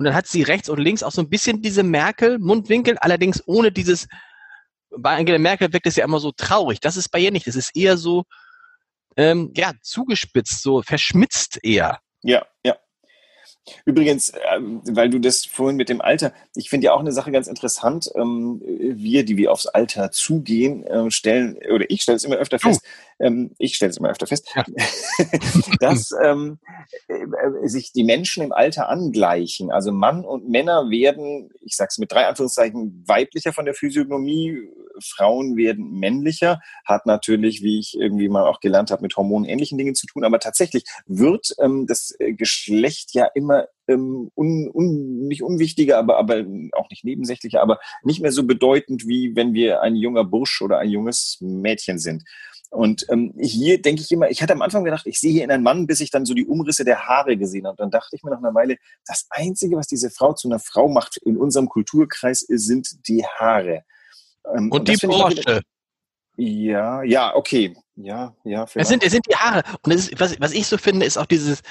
Und 0.00 0.06
dann 0.06 0.14
hat 0.14 0.26
sie 0.26 0.40
rechts 0.40 0.70
und 0.70 0.78
links 0.78 1.02
auch 1.02 1.12
so 1.12 1.20
ein 1.20 1.28
bisschen 1.28 1.60
diese 1.60 1.82
Merkel-Mundwinkel, 1.82 2.96
allerdings 2.96 3.42
ohne 3.46 3.70
dieses, 3.70 4.08
bei 4.96 5.14
Angela 5.14 5.38
Merkel 5.38 5.74
wirkt 5.74 5.86
es 5.86 5.96
ja 5.96 6.06
immer 6.06 6.20
so 6.20 6.32
traurig. 6.32 6.80
Das 6.80 6.96
ist 6.96 7.10
bei 7.10 7.18
ihr 7.18 7.30
nicht. 7.30 7.46
Das 7.46 7.54
ist 7.54 7.76
eher 7.76 7.98
so, 7.98 8.24
ähm, 9.18 9.52
ja, 9.54 9.74
zugespitzt, 9.82 10.62
so 10.62 10.80
verschmitzt 10.80 11.58
eher. 11.62 12.00
Ja, 12.22 12.46
ja. 12.64 12.78
Übrigens, 13.84 14.32
ähm, 14.52 14.80
weil 14.84 15.10
du 15.10 15.18
das 15.18 15.44
vorhin 15.44 15.76
mit 15.76 15.88
dem 15.88 16.00
Alter, 16.00 16.32
ich 16.54 16.70
finde 16.70 16.86
ja 16.86 16.92
auch 16.92 17.00
eine 17.00 17.12
Sache 17.12 17.30
ganz 17.30 17.46
interessant. 17.46 18.10
Ähm, 18.14 18.60
wir, 18.64 19.24
die 19.24 19.36
wir 19.36 19.52
aufs 19.52 19.66
Alter 19.66 20.10
zugehen, 20.10 20.84
ähm, 20.88 21.10
stellen, 21.10 21.58
oder 21.72 21.84
ich 21.88 22.02
stelle 22.02 22.16
es 22.16 22.24
immer 22.24 22.36
öfter 22.36 22.58
fest, 22.58 22.82
ich 23.58 23.76
stelle 23.76 23.90
es 23.90 23.98
immer 23.98 24.08
öfter 24.08 24.26
fest, 24.26 24.50
ja. 24.56 24.64
dass 25.80 26.10
äh, 26.12 26.34
sich 27.64 27.92
die 27.92 28.04
Menschen 28.04 28.42
im 28.42 28.52
Alter 28.52 28.88
angleichen. 28.88 29.70
Also 29.70 29.92
Mann 29.92 30.24
und 30.24 30.48
Männer 30.48 30.88
werden, 30.88 31.50
ich 31.60 31.76
sage 31.76 31.88
es 31.90 31.98
mit 31.98 32.10
drei 32.10 32.26
Anführungszeichen, 32.26 33.04
weiblicher 33.06 33.52
von 33.52 33.66
der 33.66 33.74
Physiognomie, 33.74 34.70
Frauen 35.02 35.56
werden 35.56 35.98
männlicher, 35.98 36.60
hat 36.84 37.06
natürlich, 37.06 37.62
wie 37.62 37.78
ich 37.78 37.96
irgendwie 37.98 38.28
mal 38.28 38.46
auch 38.46 38.60
gelernt 38.60 38.90
habe, 38.90 39.02
mit 39.02 39.16
hormonähnlichen 39.16 39.76
Dingen 39.76 39.94
zu 39.94 40.06
tun. 40.06 40.24
Aber 40.24 40.38
tatsächlich 40.38 40.84
wird 41.06 41.54
das 41.86 42.16
Geschlecht 42.18 43.12
ja 43.14 43.26
immer 43.34 43.50
immer 43.50 43.66
ähm, 43.88 44.30
un, 44.36 44.70
un, 44.72 45.26
nicht 45.26 45.42
unwichtiger, 45.42 45.98
aber, 45.98 46.18
aber 46.18 46.44
auch 46.72 46.88
nicht 46.90 47.04
nebensächlicher, 47.04 47.60
aber 47.60 47.80
nicht 48.02 48.20
mehr 48.20 48.32
so 48.32 48.44
bedeutend, 48.44 49.06
wie 49.06 49.34
wenn 49.34 49.52
wir 49.52 49.82
ein 49.82 49.96
junger 49.96 50.24
Bursch 50.24 50.62
oder 50.62 50.78
ein 50.78 50.90
junges 50.90 51.38
Mädchen 51.40 51.98
sind. 51.98 52.24
Und 52.70 53.04
ähm, 53.10 53.34
hier 53.36 53.82
denke 53.82 54.02
ich 54.02 54.12
immer, 54.12 54.30
ich 54.30 54.42
hatte 54.42 54.52
am 54.52 54.62
Anfang 54.62 54.84
gedacht, 54.84 55.06
ich 55.06 55.18
sehe 55.18 55.32
hier 55.32 55.42
in 55.42 55.50
einen 55.50 55.64
Mann, 55.64 55.88
bis 55.88 55.98
ich 55.98 56.12
dann 56.12 56.24
so 56.24 56.34
die 56.34 56.46
Umrisse 56.46 56.84
der 56.84 57.08
Haare 57.08 57.36
gesehen 57.36 57.66
habe. 57.66 57.72
Und 57.72 57.80
dann 57.80 57.90
dachte 57.90 58.14
ich 58.14 58.22
mir 58.22 58.30
nach 58.30 58.38
einer 58.38 58.54
Weile, 58.54 58.76
das 59.06 59.26
Einzige, 59.30 59.76
was 59.76 59.88
diese 59.88 60.08
Frau 60.08 60.34
zu 60.34 60.46
einer 60.46 60.60
Frau 60.60 60.88
macht 60.88 61.16
in 61.16 61.36
unserem 61.36 61.68
Kulturkreis, 61.68 62.40
sind 62.48 63.08
die 63.08 63.24
Haare. 63.24 63.82
Ähm, 64.46 64.70
und, 64.70 64.80
und 64.80 64.88
die 64.88 65.06
Porsche. 65.06 65.62
Ja, 66.36 67.02
ja, 67.02 67.34
okay. 67.34 67.76
Ja, 67.96 68.34
ja. 68.44 68.66
Es 68.74 68.88
sind, 68.88 69.02
es 69.04 69.12
sind 69.12 69.26
die 69.30 69.36
Haare. 69.36 69.62
Und 69.82 69.92
ist, 69.92 70.18
was, 70.18 70.40
was 70.40 70.52
ich 70.52 70.66
so 70.66 70.78
finde, 70.78 71.04
ist 71.04 71.18
auch 71.18 71.26
dieses, 71.26 71.62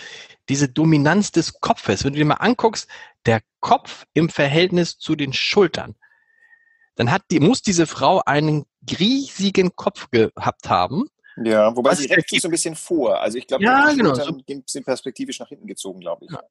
diese 0.48 0.70
Dominanz 0.70 1.32
des 1.32 1.60
Kopfes. 1.60 2.04
Wenn 2.04 2.14
du 2.14 2.20
dir 2.20 2.26
mal 2.26 2.36
anguckst, 2.36 2.88
der 3.26 3.42
Kopf 3.62 4.06
im 4.14 4.30
Verhältnis 4.30 4.98
zu 5.00 5.16
den 5.16 5.34
Schultern, 5.34 5.96
dann 6.96 7.12
hat 7.12 7.24
die, 7.32 7.40
muss 7.40 7.62
diese 7.62 7.88
Frau 7.88 8.22
einen 8.26 8.66
riesigen 9.00 9.76
Kopf 9.76 10.10
gehabt 10.12 10.70
haben. 10.70 11.06
Ja, 11.44 11.76
wobei 11.76 11.96
sie 11.96 12.14
rechts 12.14 12.42
so 12.42 12.48
ein 12.48 12.52
bisschen 12.52 12.76
vor. 12.76 13.20
Also 13.22 13.38
ich 13.38 13.48
glaube, 13.48 13.64
ja, 13.64 13.92
genau. 13.94 14.14
so, 14.14 14.38
sind 14.66 14.86
perspektivisch 14.86 15.40
nach 15.40 15.48
hinten 15.48 15.68
gezogen, 15.68 16.02
glaube 16.02 16.26
ich. 16.26 16.32
Ja. 16.32 16.42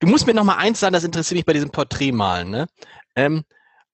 Du 0.00 0.06
musst 0.06 0.26
mir 0.26 0.34
noch 0.34 0.44
mal 0.44 0.56
eins 0.56 0.80
sagen, 0.80 0.92
das 0.92 1.04
interessiert 1.04 1.36
mich 1.36 1.46
bei 1.46 1.52
diesem 1.52 1.70
Porträtmalen. 1.70 2.50
Ne? 2.50 2.66
Ähm, 3.14 3.44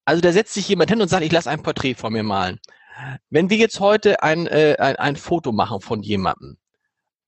also 0.04 0.20
da 0.20 0.32
setzt 0.32 0.54
sich 0.54 0.68
jemand 0.68 0.90
hin 0.90 1.00
und 1.00 1.08
sagt, 1.08 1.24
ich 1.24 1.32
lasse 1.32 1.50
ein 1.50 1.62
Porträt 1.62 1.94
vor 1.94 2.10
mir 2.10 2.22
malen. 2.22 2.60
Wenn 3.30 3.50
wir 3.50 3.56
jetzt 3.56 3.80
heute 3.80 4.22
ein, 4.22 4.46
äh, 4.46 4.76
ein, 4.78 4.96
ein 4.96 5.16
Foto 5.16 5.52
machen 5.52 5.80
von 5.80 6.02
jemandem 6.02 6.58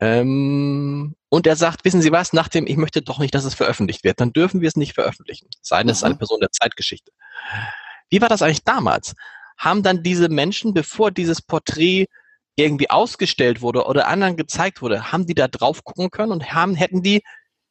ähm, 0.00 1.16
und 1.28 1.47
er 1.47 1.56
sagt, 1.56 1.85
wissen 1.85 2.02
Sie 2.02 2.12
was, 2.12 2.33
nach 2.33 2.49
dem, 2.49 2.66
ich 2.66 2.76
möchte 2.76 3.02
doch 3.02 3.18
nicht, 3.18 3.35
dass 3.35 3.44
es 3.44 3.55
veröffentlicht 3.55 4.05
wird, 4.05 4.20
dann 4.20 4.33
dürfen 4.33 4.61
wir 4.61 4.68
es 4.68 4.77
nicht 4.77 4.94
veröffentlichen. 4.94 5.48
Sei 5.62 5.83
es 5.83 6.05
eine 6.05 6.14
mhm. 6.14 6.18
Person 6.18 6.40
der 6.40 6.51
Zeitgeschichte. 6.51 7.11
Wie 8.11 8.20
war 8.20 8.29
das 8.29 8.42
eigentlich 8.42 8.64
damals? 8.64 9.14
Haben 9.59 9.83
dann 9.83 10.03
diese 10.03 10.29
Menschen, 10.29 10.74
bevor 10.74 11.11
dieses 11.11 11.42
Porträt 11.42 12.07
irgendwie 12.57 12.90
ausgestellt 12.90 13.61
wurde 13.61 13.85
oder 13.85 14.09
anderen 14.09 14.37
gezeigt 14.37 14.83
wurde, 14.83 15.12
haben 15.12 15.27
die 15.27 15.35
da 15.35 15.48
drauf 15.48 15.83
gucken 15.85 16.11
können 16.11 16.33
und 16.33 16.53
haben, 16.53 16.74
hätten 16.74 17.03
die 17.03 17.22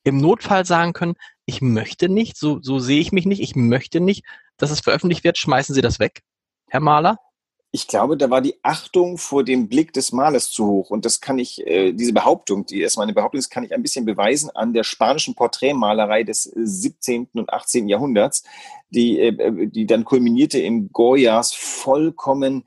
im 0.04 0.18
Notfall 0.18 0.66
sagen 0.66 0.94
können, 0.94 1.16
ich 1.46 1.62
möchte 1.62 2.10
nicht, 2.10 2.38
so, 2.38 2.60
so 2.62 2.80
sehe 2.80 3.00
ich 3.02 3.12
mich 3.12 3.26
nicht, 3.26 3.42
ich 3.42 3.56
möchte 3.56 4.00
nicht, 4.00 4.24
dass 4.58 4.72
es 4.72 4.82
veröffentlicht 4.82 5.24
wird, 5.24 5.38
schmeißen 5.38 5.76
Sie 5.76 5.82
das 5.82 6.00
weg, 6.00 6.22
Herr 6.68 6.80
Mahler? 6.80 7.18
ich 7.76 7.90
glaube, 7.90 8.16
da 8.16 8.30
war 8.30 8.40
die 8.40 8.56
Achtung 8.64 9.18
vor 9.18 9.44
dem 9.44 9.68
Blick 9.68 9.92
des 9.92 10.14
Malers 10.14 10.50
zu 10.50 10.66
hoch. 10.66 10.92
Und 10.92 11.04
das 11.04 11.20
kann 11.20 11.38
ich, 11.38 11.68
äh, 11.68 11.92
diese 11.92 12.14
Behauptung, 12.14 12.66
die 12.66 12.80
erstmal 12.80 13.04
eine 13.04 13.14
Behauptung 13.14 13.38
ist, 13.38 13.50
kann 13.50 13.66
ich 13.66 13.74
ein 13.74 13.82
bisschen 13.82 14.06
beweisen 14.06 14.50
an 14.52 14.72
der 14.72 14.86
spanischen 14.86 15.36
Porträtmalerei 15.36 16.24
des 16.24 16.44
17. 16.44 17.28
und 17.34 17.52
18. 17.52 17.90
Jahrhunderts, 17.90 18.46
die, 18.92 19.20
äh, 19.20 19.68
die 19.68 19.86
dann 19.86 20.06
kulminierte 20.06 20.58
in 20.58 20.90
Goyas 20.94 21.54
vollkommen 21.54 22.64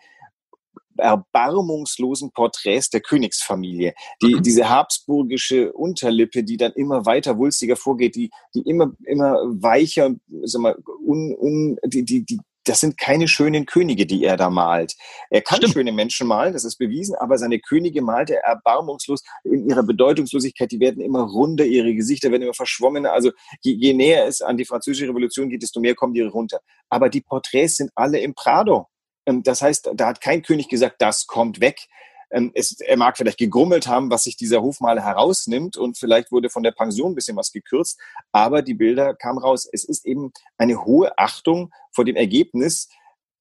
erbarmungslosen 0.99 2.33
Porträts 2.33 2.91
der 2.91 3.01
Königsfamilie. 3.01 3.95
Die, 4.23 4.35
mhm. 4.35 4.43
Diese 4.43 4.69
habsburgische 4.69 5.73
Unterlippe, 5.73 6.45
die 6.45 6.57
dann 6.57 6.73
immer 6.73 7.07
weiter 7.07 7.39
wulstiger 7.39 7.77
vorgeht, 7.77 8.17
die, 8.17 8.31
die 8.55 8.63
immer, 8.63 8.93
immer 9.05 9.37
weicher, 9.45 10.15
sag 10.45 10.63
mal, 10.63 10.77
un, 11.05 11.35
un, 11.39 11.79
die, 11.87 12.05
die, 12.05 12.25
die 12.25 12.39
das 12.69 12.81
sind 12.81 12.99
keine 12.99 13.29
schönen 13.29 13.65
Könige, 13.67 14.07
die 14.07 14.25
er 14.25 14.37
da 14.37 14.51
malt. 14.51 14.95
Er 15.31 15.41
kann 15.41 15.59
Stimmt. 15.59 15.75
schöne 15.75 15.93
Menschen 15.93 16.27
malen, 16.27 16.53
das 16.53 16.65
ist 16.65 16.77
bewiesen, 16.77 17.15
aber 17.15 17.39
seine 17.39 17.59
Könige 17.61 18.03
malt 18.03 18.31
er 18.31 18.43
erbarmungslos 18.43 19.23
in 19.45 19.69
ihrer 19.69 19.83
Bedeutungslosigkeit. 19.83 20.71
Die 20.71 20.81
werden 20.81 21.03
immer 21.03 21.23
runder, 21.23 21.65
ihre 21.65 21.95
Gesichter 21.95 22.31
werden 22.31 22.43
immer 22.43 22.55
verschwommener. 22.55 23.13
Also 23.13 23.31
je, 23.63 23.73
je 23.73 23.95
näher 23.95 24.27
es 24.27 24.43
an 24.43 24.57
die 24.57 24.67
französische 24.67 25.09
Revolution 25.09 25.49
geht, 25.49 25.63
desto 25.63 25.81
mehr 25.81 25.95
kommen 25.95 26.13
die 26.13 26.21
runter. 26.21 26.61
Aber 26.91 27.09
die 27.09 27.23
Porträts 27.23 27.77
sind 27.77 27.91
alle 27.95 28.19
im 28.19 28.35
Prado. 28.35 28.87
Ähm, 29.29 29.43
das 29.43 29.63
heißt, 29.63 29.91
da 29.95 30.07
hat 30.07 30.21
kein 30.21 30.43
König 30.43 30.69
gesagt, 30.69 30.97
das 31.03 31.27
kommt 31.27 31.61
weg, 31.61 31.89
ähm, 32.31 32.51
es, 32.55 32.81
er 32.81 32.97
mag 32.97 33.17
vielleicht 33.17 33.39
gegrummelt 33.39 33.87
haben, 33.87 34.11
was 34.11 34.25
sich 34.25 34.37
dieser 34.37 34.63
Hofmaler 34.63 35.03
herausnimmt 35.03 35.77
und 35.77 35.97
vielleicht 35.97 36.31
wurde 36.31 36.51
von 36.51 36.63
der 36.63 36.73
Pension 36.73 37.13
ein 37.13 37.15
bisschen 37.15 37.37
was 37.37 37.53
gekürzt, 37.53 37.99
aber 38.33 38.63
die 38.63 38.75
Bilder 38.75 39.15
kamen 39.15 39.39
raus. 39.39 39.69
Es 39.71 39.85
ist 39.85 40.05
eben 40.05 40.33
eine 40.59 40.85
hohe 40.85 41.17
Achtung 41.19 41.73
vor 41.93 42.05
dem 42.05 42.17
Ergebnis. 42.17 42.89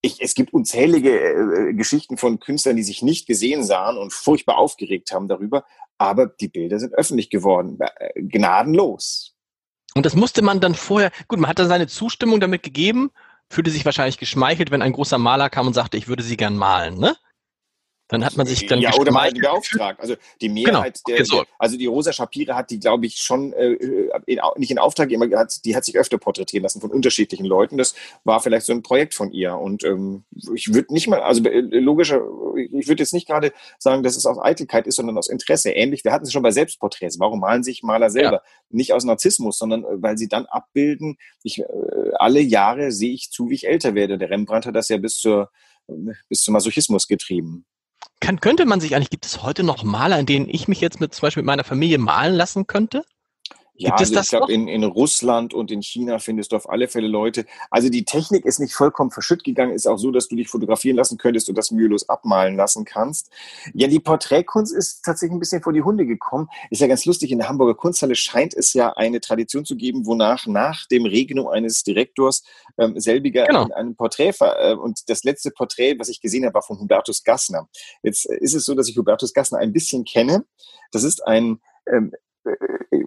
Ich, 0.02 0.21
es 0.21 0.36
gibt 0.36 0.54
unzählige 0.54 1.19
äh, 1.19 1.73
Geschichten 1.73 2.17
von 2.17 2.39
Künstlern, 2.39 2.78
die 2.78 2.84
sich 2.84 3.02
nicht 3.02 3.28
gesehen 3.28 3.63
sahen 3.63 3.97
und 3.97 4.13
furchtbar 4.13 4.58
aufgeregt 4.58 5.12
haben 5.12 5.28
darüber, 5.28 5.65
aber 5.97 6.28
die 6.28 6.47
Bilder 6.47 6.80
sind 6.80 6.93
öffentlich 6.93 7.30
geworden, 7.30 7.78
äh, 7.80 8.21
gnadenlos. 8.21 9.34
Und 9.95 10.06
das 10.06 10.15
musste 10.15 10.43
man 10.43 10.60
dann 10.60 10.76
vorher, 10.76 11.12
gut, 11.28 11.39
man 11.39 11.50
hat 11.50 11.60
dann 11.60 11.67
seine 11.67 11.88
Zustimmung 11.88 12.39
damit 12.39 12.62
gegeben, 12.62 13.10
fühlte 13.50 13.72
sich 13.72 13.86
wahrscheinlich 13.86 14.18
geschmeichelt, 14.18 14.72
wenn 14.72 14.82
ein 14.82 14.94
großer 14.94 15.18
Maler 15.18 15.50
kam 15.50 15.68
und 15.68 15.74
sagte, 15.74 15.98
ich 15.98 16.08
würde 16.08 16.24
sie 16.24 16.38
gern 16.38 16.58
malen, 16.58 16.98
ne? 16.98 17.16
Dann 18.10 18.24
hat 18.24 18.38
man 18.38 18.48
sich 18.48 18.65
dann 18.67 18.80
ja 18.80 18.93
oder 18.93 19.12
mal 19.12 19.32
beauftragt. 19.32 20.00
Also 20.00 20.15
die 20.39 20.48
genau, 20.48 20.72
Mehrheit 20.72 21.02
genau. 21.04 21.17
der, 21.17 21.26
so. 21.26 21.43
also 21.60 21.78
die 21.78 21.88
Rosa 21.88 22.13
Shapira 22.13 22.56
hat 22.56 22.70
die, 22.70 22.80
glaube 22.80 23.06
ich, 23.06 23.17
schon 23.17 23.52
äh, 23.54 23.74
in, 24.26 24.39
nicht 24.56 24.72
in 24.72 24.80
Auftrag 24.80 25.10
gegeben, 25.10 25.36
hat, 25.38 25.65
die 25.65 25.76
hat 25.76 25.84
sich 25.84 25.98
öfter 25.98 26.17
porträtieren 26.17 26.63
lassen 26.63 26.80
von 26.80 26.91
unterschiedlichen 26.91 27.46
Leuten. 27.46 27.78
Das 27.78 27.96
war 28.24 28.39
vielleicht 28.39 28.65
so 28.65 28.72
ein 28.72 28.82
Projekt 28.82 29.13
von 29.13 29.32
ihr. 29.32 29.58
Und 29.58 29.84
ähm, 29.84 30.24
ich 30.54 30.74
würde 30.74 30.93
nicht 30.93 31.08
mal, 31.08 31.20
also 31.22 31.43
äh, 31.43 31.60
logischer, 31.60 32.22
ich 32.56 32.88
würde 32.88 33.04
jetzt 33.04 33.13
nicht 33.13 33.28
gerade 33.28 33.52
sagen, 33.78 34.04
dass 34.04 34.15
es 34.15 34.26
aus 34.26 34.39
Eitelkeit 34.39 34.88
ist, 34.88 34.96
sondern 34.96 35.17
aus 35.17 35.28
Interesse. 35.28 35.72
Ähnlich, 35.72 36.06
wir 36.06 36.13
hatten 36.13 36.26
es 36.26 36.32
schon 36.32 36.43
bei 36.43 36.52
Selbstporträts. 36.52 37.20
Warum 37.20 37.41
malen 37.41 37.63
sich 37.63 37.84
Maler 37.84 38.10
selber? 38.10 38.32
Ja. 38.32 38.41
Nicht 38.70 38.93
aus 38.93 39.04
Narzissmus, 39.04 39.58
sondern 39.58 39.84
äh, 39.84 40.02
weil 40.02 40.17
sie 40.17 40.30
dann 40.30 40.46
abbilden. 40.46 41.17
Ich, 41.43 41.60
äh, 41.60 41.65
alle 42.20 42.39
Jahre 42.39 42.93
sehe 42.93 43.13
ich 43.13 43.32
zu, 43.32 43.50
wie 43.50 43.56
ich 43.56 43.67
älter 43.67 43.96
werde. 43.96 44.17
Der 44.17 44.30
Rembrandt 44.30 44.65
hat 44.65 44.76
das 44.76 44.88
ja 44.88 44.98
bis 44.98 45.17
zur 45.17 45.52
bis 46.28 46.43
zum 46.43 46.54
Masochismus 46.54 47.08
getrieben. 47.08 47.65
Kann, 48.20 48.39
könnte 48.39 48.65
man 48.65 48.80
sich 48.80 48.96
eigentlich, 48.96 49.10
gibt 49.10 49.26
es 49.26 49.43
heute 49.43 49.63
noch 49.63 49.84
Maler, 49.84 50.20
in 50.20 50.26
denen 50.26 50.50
ich 50.50 50.67
mich 50.67 50.82
jetzt 50.82 51.00
mit 51.00 51.13
zum 51.13 51.22
Beispiel 51.22 51.43
mit 51.43 51.48
meiner 51.48 51.63
Familie 51.63 51.98
malen 51.98 52.34
lassen 52.34 52.67
könnte? 52.67 53.04
Ja, 53.78 53.94
also 53.94 54.20
ich 54.20 54.30
glaube, 54.30 54.52
in, 54.52 54.68
in 54.68 54.84
Russland 54.84 55.54
und 55.54 55.70
in 55.70 55.82
China 55.82 56.18
findest 56.20 56.52
du 56.52 56.56
auf 56.56 56.70
alle 56.70 56.88
Fälle 56.88 57.08
Leute. 57.08 57.46
Also 57.70 57.90
die 57.90 58.06
Technik 58.06 58.46
ist 58.46 58.60
nicht 58.60 58.74
vollkommen 58.74 59.12
verschütt 59.12 59.44
gegangen, 59.44 59.74
ist 59.74 59.88
auch 59.88 59.98
so, 59.98 60.12
dass 60.12 60.28
du 60.28 60.36
dich 60.36 60.48
fotografieren 60.48 60.98
lassen 60.98 61.18
könntest 61.18 61.48
und 61.50 61.58
das 61.58 61.70
mühelos 61.70 62.10
abmalen 62.10 62.56
lassen 62.56 62.86
kannst. 62.86 63.30
Ja, 63.74 63.88
die 63.88 64.00
Porträtkunst 64.00 64.74
ist 64.74 65.04
tatsächlich 65.04 65.36
ein 65.36 65.40
bisschen 65.40 65.62
vor 65.62 65.74
die 65.74 65.84
Hunde 65.84 66.06
gekommen. 66.06 66.48
Ist 66.72 66.82
ja 66.82 66.88
ganz 66.88 67.06
lustig, 67.06 67.32
in 67.32 67.38
der 67.38 67.50
Hamburger 67.50 67.76
Kunsthalle 67.76 68.16
scheint 68.16 68.56
es 68.56 68.74
ja 68.74 68.94
eine 68.94 69.22
Tradition 69.22 69.63
zu 69.63 69.76
geben, 69.76 70.06
wonach 70.06 70.48
nach 70.48 70.88
dem 70.88 71.06
Regnum 71.06 71.48
eines 71.48 71.84
Direktors 71.84 72.44
ähm, 72.80 73.00
selbiger 73.00 73.46
genau. 73.46 73.66
ein, 73.66 73.74
ein 73.74 73.96
Porträt 73.96 74.34
äh, 74.40 74.74
und 74.74 75.10
das 75.10 75.24
letzte 75.24 75.52
Porträt, 75.52 76.00
was 76.00 76.10
ich 76.10 76.20
gesehen 76.20 76.46
habe, 76.46 76.56
war 76.56 76.63
von 76.63 76.80
Hubertus 76.80 77.24
Gassner. 77.24 77.70
Jetzt 78.02 78.26
ist 78.26 78.56
es 78.56 78.66
so, 78.66 78.74
dass 78.74 78.90
ich 78.90 78.98
Hubertus 78.98 79.34
Gassner 79.34 79.60
ein 79.60 79.74
bisschen 79.74 80.04
kenne. 80.04 80.46
Das 80.92 81.04
ist 81.04 81.26
ein 81.28 81.60
ähm, 81.92 82.12
äh, 82.13 82.18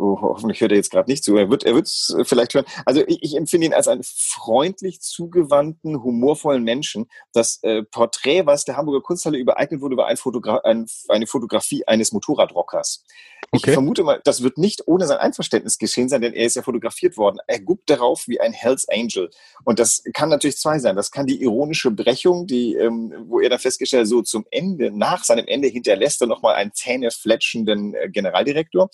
hoffentlich 0.00 0.60
hört 0.60 0.72
er 0.72 0.76
jetzt 0.76 0.90
gerade 0.90 1.10
nicht 1.10 1.24
zu, 1.24 1.36
er 1.36 1.50
wird 1.50 1.64
er 1.64 1.76
es 1.76 2.14
vielleicht 2.24 2.54
hören. 2.54 2.66
Also 2.84 3.02
ich, 3.06 3.22
ich, 3.22 3.36
empfinde 3.36 3.66
ihn 3.66 3.74
als 3.74 3.88
einen 3.88 4.02
freundlich 4.04 5.00
zugewandten, 5.00 6.02
humorvollen 6.02 6.62
Menschen. 6.62 7.06
Das 7.32 7.58
äh, 7.62 7.82
Porträt, 7.82 8.46
was 8.46 8.64
der 8.64 8.76
Hamburger 8.76 9.02
Kunsthalle 9.02 9.38
übereignet 9.38 9.80
wurde, 9.80 9.96
war 9.96 10.06
ein 10.06 10.16
Fotogra 10.16 10.60
ein, 10.64 10.86
eine 11.08 11.26
Fotografie 11.26 11.86
eines 11.86 12.12
Motorradrockers. 12.12 13.04
Okay. 13.52 13.70
Ich 13.70 13.72
vermute 13.72 14.04
mal, 14.04 14.20
das 14.24 14.42
wird 14.42 14.58
nicht 14.58 14.86
ohne 14.86 15.06
sein 15.06 15.18
Einverständnis 15.18 15.78
geschehen 15.78 16.08
sein, 16.08 16.20
denn 16.20 16.34
er 16.34 16.46
ist 16.46 16.56
ja 16.56 16.62
fotografiert 16.62 17.16
worden. 17.16 17.38
Er 17.46 17.60
guckt 17.60 17.88
darauf 17.90 18.28
wie 18.28 18.40
ein 18.40 18.52
Hells 18.52 18.88
Angel. 18.88 19.30
Und 19.64 19.78
das 19.78 20.02
kann 20.12 20.28
natürlich 20.28 20.58
zwei 20.58 20.78
sein. 20.78 20.94
Das 20.94 21.10
kann 21.10 21.26
die 21.26 21.42
ironische 21.42 21.90
Brechung, 21.90 22.46
die, 22.46 22.74
ähm, 22.74 23.12
wo 23.26 23.40
er 23.40 23.48
dann 23.48 23.58
festgestellt 23.58 24.02
hat, 24.02 24.08
so 24.08 24.22
zum 24.22 24.46
Ende, 24.50 24.90
nach 24.96 25.24
seinem 25.24 25.46
Ende 25.46 25.68
hinterlässt 25.68 26.20
er 26.20 26.28
nochmal 26.28 26.54
einen 26.54 26.72
zähnefletschenden 26.72 27.94
äh, 27.94 28.08
Generaldirektor. 28.10 28.90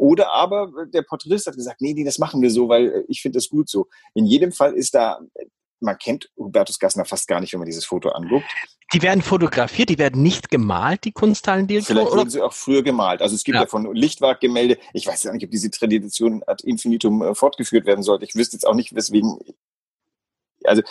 Oder 0.00 0.32
aber 0.32 0.72
der 0.86 1.02
Porträtist 1.02 1.46
hat 1.46 1.56
gesagt, 1.56 1.82
nee, 1.82 1.92
nee, 1.92 2.04
das 2.04 2.18
machen 2.18 2.40
wir 2.40 2.50
so, 2.50 2.70
weil 2.70 2.88
äh, 2.88 3.04
ich 3.08 3.20
finde 3.20 3.36
das 3.36 3.50
gut 3.50 3.68
so. 3.68 3.86
In 4.14 4.24
jedem 4.24 4.50
Fall 4.50 4.72
ist 4.72 4.94
da, 4.94 5.20
man 5.78 5.98
kennt 5.98 6.30
Hubertus 6.38 6.78
Gassner 6.78 7.04
fast 7.04 7.28
gar 7.28 7.38
nicht, 7.40 7.52
wenn 7.52 7.60
man 7.60 7.66
dieses 7.66 7.84
Foto 7.84 8.08
anguckt. 8.08 8.46
Die 8.94 9.02
werden 9.02 9.20
fotografiert, 9.20 9.90
die 9.90 9.98
werden 9.98 10.22
nicht 10.22 10.50
gemalt, 10.50 11.04
die 11.04 11.12
Kunsthallen 11.12 11.68
Vielleicht 11.68 11.92
wurden 11.92 12.30
sie 12.30 12.40
auch 12.40 12.54
früher 12.54 12.82
gemalt. 12.82 13.20
Also 13.20 13.34
es 13.34 13.44
gibt 13.44 13.56
ja, 13.56 13.62
ja 13.62 13.66
von 13.66 13.94
Lichtwag-Gemälde, 13.94 14.78
ich 14.94 15.06
weiß 15.06 15.22
ja 15.24 15.32
nicht, 15.34 15.44
ob 15.44 15.50
diese 15.50 15.70
Tradition 15.70 16.42
ad 16.46 16.66
infinitum 16.66 17.20
äh, 17.20 17.34
fortgeführt 17.34 17.84
werden 17.84 18.02
sollte. 18.02 18.24
Ich 18.24 18.34
wüsste 18.34 18.56
jetzt 18.56 18.66
auch 18.66 18.74
nicht, 18.74 18.94
weswegen 18.94 19.38
also 20.64 20.82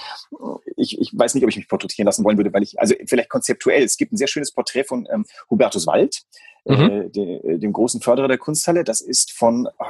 ich, 0.76 1.00
ich 1.00 1.12
weiß 1.14 1.36
nicht, 1.36 1.44
ob 1.44 1.50
ich 1.50 1.58
mich 1.58 1.68
porträtieren 1.68 2.06
lassen 2.06 2.24
wollen 2.24 2.38
würde, 2.38 2.54
weil 2.54 2.64
ich, 2.64 2.80
also 2.80 2.96
vielleicht 3.06 3.30
konzeptuell, 3.30 3.84
es 3.84 3.98
gibt 3.98 4.14
ein 4.14 4.18
sehr 4.18 4.28
schönes 4.28 4.52
Porträt 4.52 4.84
von 4.84 5.08
ähm, 5.12 5.26
Hubertus 5.50 5.88
Wald, 5.88 6.22
äh, 6.66 6.76
mhm. 6.76 6.92
äh, 6.92 7.10
de, 7.10 7.58
dem 7.58 7.74
großen 7.74 8.02
Förderer 8.02 8.28
der 8.28 8.38
Kunsthalle. 8.38 8.84
Das 8.84 9.02
ist 9.02 9.32
von 9.32 9.68
oh, 9.68 9.86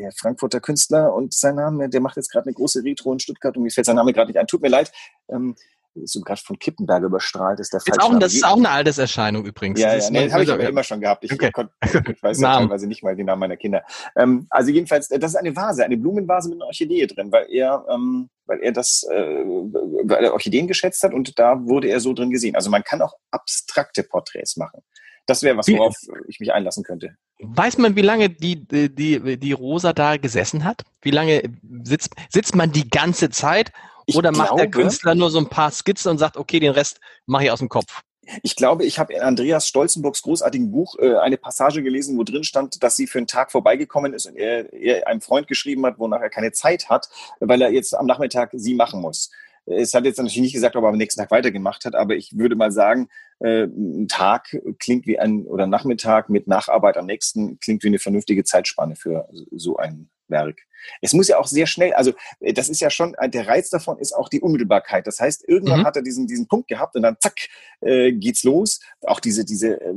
ja, 0.00 0.10
Frankfurter 0.16 0.60
Künstler 0.60 1.14
und 1.14 1.34
sein 1.34 1.56
Name, 1.56 1.88
der 1.88 2.00
macht 2.00 2.16
jetzt 2.16 2.30
gerade 2.30 2.46
eine 2.46 2.54
große 2.54 2.82
Retro 2.84 3.12
in 3.12 3.18
Stuttgart 3.18 3.56
und 3.56 3.62
mir 3.62 3.70
fällt 3.70 3.86
sein 3.86 3.96
Name 3.96 4.12
gerade 4.12 4.28
nicht 4.28 4.38
ein. 4.38 4.46
Tut 4.46 4.62
mir 4.62 4.68
leid. 4.68 4.92
Ähm, 5.28 5.56
so 6.04 6.20
gerade 6.20 6.40
von 6.40 6.58
Kippenberg 6.58 7.02
überstrahlt 7.02 7.60
ist 7.60 7.72
der 7.72 7.80
ist 7.84 8.00
auch, 8.00 8.18
Das 8.18 8.34
ist 8.34 8.44
auch 8.44 8.56
eine 8.56 8.68
Alterserscheinung 8.68 9.44
übrigens. 9.44 9.80
Ja, 9.80 9.96
ja 9.96 10.10
nee, 10.10 10.30
habe 10.30 10.44
ich 10.44 10.50
aber 10.50 10.68
immer 10.68 10.82
schon 10.82 11.00
gehabt. 11.00 11.24
Ich, 11.24 11.32
okay. 11.32 11.50
konnt, 11.50 11.70
ich 11.82 12.22
weiß 12.22 12.40
ja 12.40 12.58
teilweise 12.58 12.86
nicht 12.86 13.02
mal 13.02 13.16
den 13.16 13.26
Namen 13.26 13.40
meiner 13.40 13.56
Kinder. 13.56 13.82
Ähm, 14.14 14.46
also 14.50 14.70
jedenfalls, 14.70 15.08
das 15.08 15.32
ist 15.32 15.36
eine 15.36 15.54
Vase, 15.56 15.84
eine 15.84 15.96
Blumenvase 15.96 16.48
mit 16.48 16.58
einer 16.58 16.66
Orchidee 16.66 17.06
drin, 17.06 17.32
weil 17.32 17.46
er, 17.50 17.84
ähm, 17.88 18.28
weil 18.46 18.60
er 18.60 18.72
das, 18.72 19.06
äh, 19.10 19.16
weil 19.16 20.24
er 20.24 20.32
Orchideen 20.32 20.66
geschätzt 20.66 21.02
hat 21.02 21.12
und 21.12 21.38
da 21.38 21.64
wurde 21.66 21.88
er 21.88 22.00
so 22.00 22.12
drin 22.12 22.30
gesehen. 22.30 22.54
Also 22.54 22.70
man 22.70 22.82
kann 22.82 23.02
auch 23.02 23.14
abstrakte 23.30 24.02
Porträts 24.02 24.56
machen. 24.56 24.82
Das 25.26 25.42
wäre 25.42 25.56
was, 25.56 25.66
worauf 25.68 25.96
ich 26.28 26.38
mich 26.38 26.52
einlassen 26.52 26.84
könnte. 26.84 27.16
Weiß 27.40 27.78
man, 27.78 27.96
wie 27.96 28.02
lange 28.02 28.30
die, 28.30 28.66
die, 28.66 28.94
die, 28.94 29.38
die 29.38 29.52
Rosa 29.52 29.92
da 29.92 30.16
gesessen 30.16 30.64
hat? 30.64 30.82
Wie 31.02 31.10
lange 31.10 31.42
sitzt, 31.82 32.14
sitzt 32.30 32.54
man 32.54 32.70
die 32.70 32.88
ganze 32.88 33.30
Zeit 33.30 33.72
oder 34.14 34.30
macht 34.30 34.48
glaube, 34.48 34.62
der 34.62 34.70
Künstler 34.70 35.16
nur 35.16 35.30
so 35.30 35.38
ein 35.38 35.48
paar 35.48 35.72
Skizzen 35.72 36.12
und 36.12 36.18
sagt, 36.18 36.36
okay, 36.36 36.60
den 36.60 36.72
Rest 36.72 37.00
mache 37.26 37.44
ich 37.44 37.50
aus 37.50 37.58
dem 37.58 37.68
Kopf? 37.68 38.02
Ich 38.42 38.56
glaube, 38.56 38.84
ich 38.84 38.98
habe 38.98 39.12
in 39.12 39.20
Andreas 39.20 39.68
Stolzenburgs 39.68 40.22
großartigen 40.22 40.70
Buch 40.70 40.96
äh, 40.98 41.16
eine 41.16 41.36
Passage 41.36 41.82
gelesen, 41.82 42.18
wo 42.18 42.24
drin 42.24 42.44
stand, 42.44 42.82
dass 42.82 42.96
sie 42.96 43.06
für 43.06 43.18
einen 43.18 43.26
Tag 43.26 43.52
vorbeigekommen 43.52 44.14
ist 44.14 44.26
und 44.26 44.36
er, 44.36 44.72
er 44.72 45.06
einem 45.06 45.20
Freund 45.20 45.46
geschrieben 45.48 45.84
hat, 45.86 45.98
wonach 45.98 46.20
er 46.20 46.30
keine 46.30 46.52
Zeit 46.52 46.88
hat, 46.88 47.08
weil 47.40 47.62
er 47.62 47.70
jetzt 47.70 47.94
am 47.94 48.06
Nachmittag 48.06 48.50
sie 48.52 48.74
machen 48.74 49.00
muss. 49.00 49.30
Es 49.66 49.94
hat 49.94 50.04
jetzt 50.04 50.18
natürlich 50.18 50.38
nicht 50.38 50.52
gesagt, 50.52 50.76
ob 50.76 50.84
er 50.84 50.90
am 50.90 50.96
nächsten 50.96 51.20
Tag 51.20 51.30
weitergemacht 51.32 51.84
hat, 51.84 51.96
aber 51.96 52.14
ich 52.14 52.38
würde 52.38 52.54
mal 52.54 52.70
sagen, 52.70 53.08
äh, 53.40 53.64
ein 53.64 54.06
Tag 54.08 54.56
klingt 54.78 55.06
wie 55.06 55.18
ein, 55.18 55.44
oder 55.46 55.66
Nachmittag 55.66 56.28
mit 56.28 56.46
Nacharbeit 56.46 56.96
am 56.96 57.06
nächsten 57.06 57.58
klingt 57.58 57.82
wie 57.82 57.88
eine 57.88 57.98
vernünftige 57.98 58.44
Zeitspanne 58.44 58.94
für 58.94 59.28
so 59.50 59.76
ein 59.76 60.08
Werk. 60.28 60.58
Es 61.00 61.12
muss 61.12 61.28
ja 61.28 61.38
auch 61.38 61.46
sehr 61.46 61.66
schnell, 61.66 61.92
also 61.94 62.12
äh, 62.40 62.52
das 62.52 62.68
ist 62.68 62.80
ja 62.80 62.90
schon, 62.90 63.14
äh, 63.14 63.28
der 63.28 63.46
Reiz 63.46 63.70
davon 63.70 63.98
ist 63.98 64.12
auch 64.12 64.28
die 64.28 64.40
Unmittelbarkeit. 64.40 65.06
Das 65.06 65.20
heißt, 65.20 65.44
irgendwann 65.48 65.80
mhm. 65.80 65.84
hat 65.84 65.96
er 65.96 66.02
diesen, 66.02 66.26
diesen 66.26 66.46
Punkt 66.48 66.68
gehabt 66.68 66.94
und 66.96 67.02
dann 67.02 67.16
zack, 67.20 67.34
äh, 67.80 68.12
geht's 68.12 68.44
los. 68.44 68.80
Auch 69.02 69.20
diese, 69.20 69.44
diese 69.44 69.80
äh, 69.80 69.94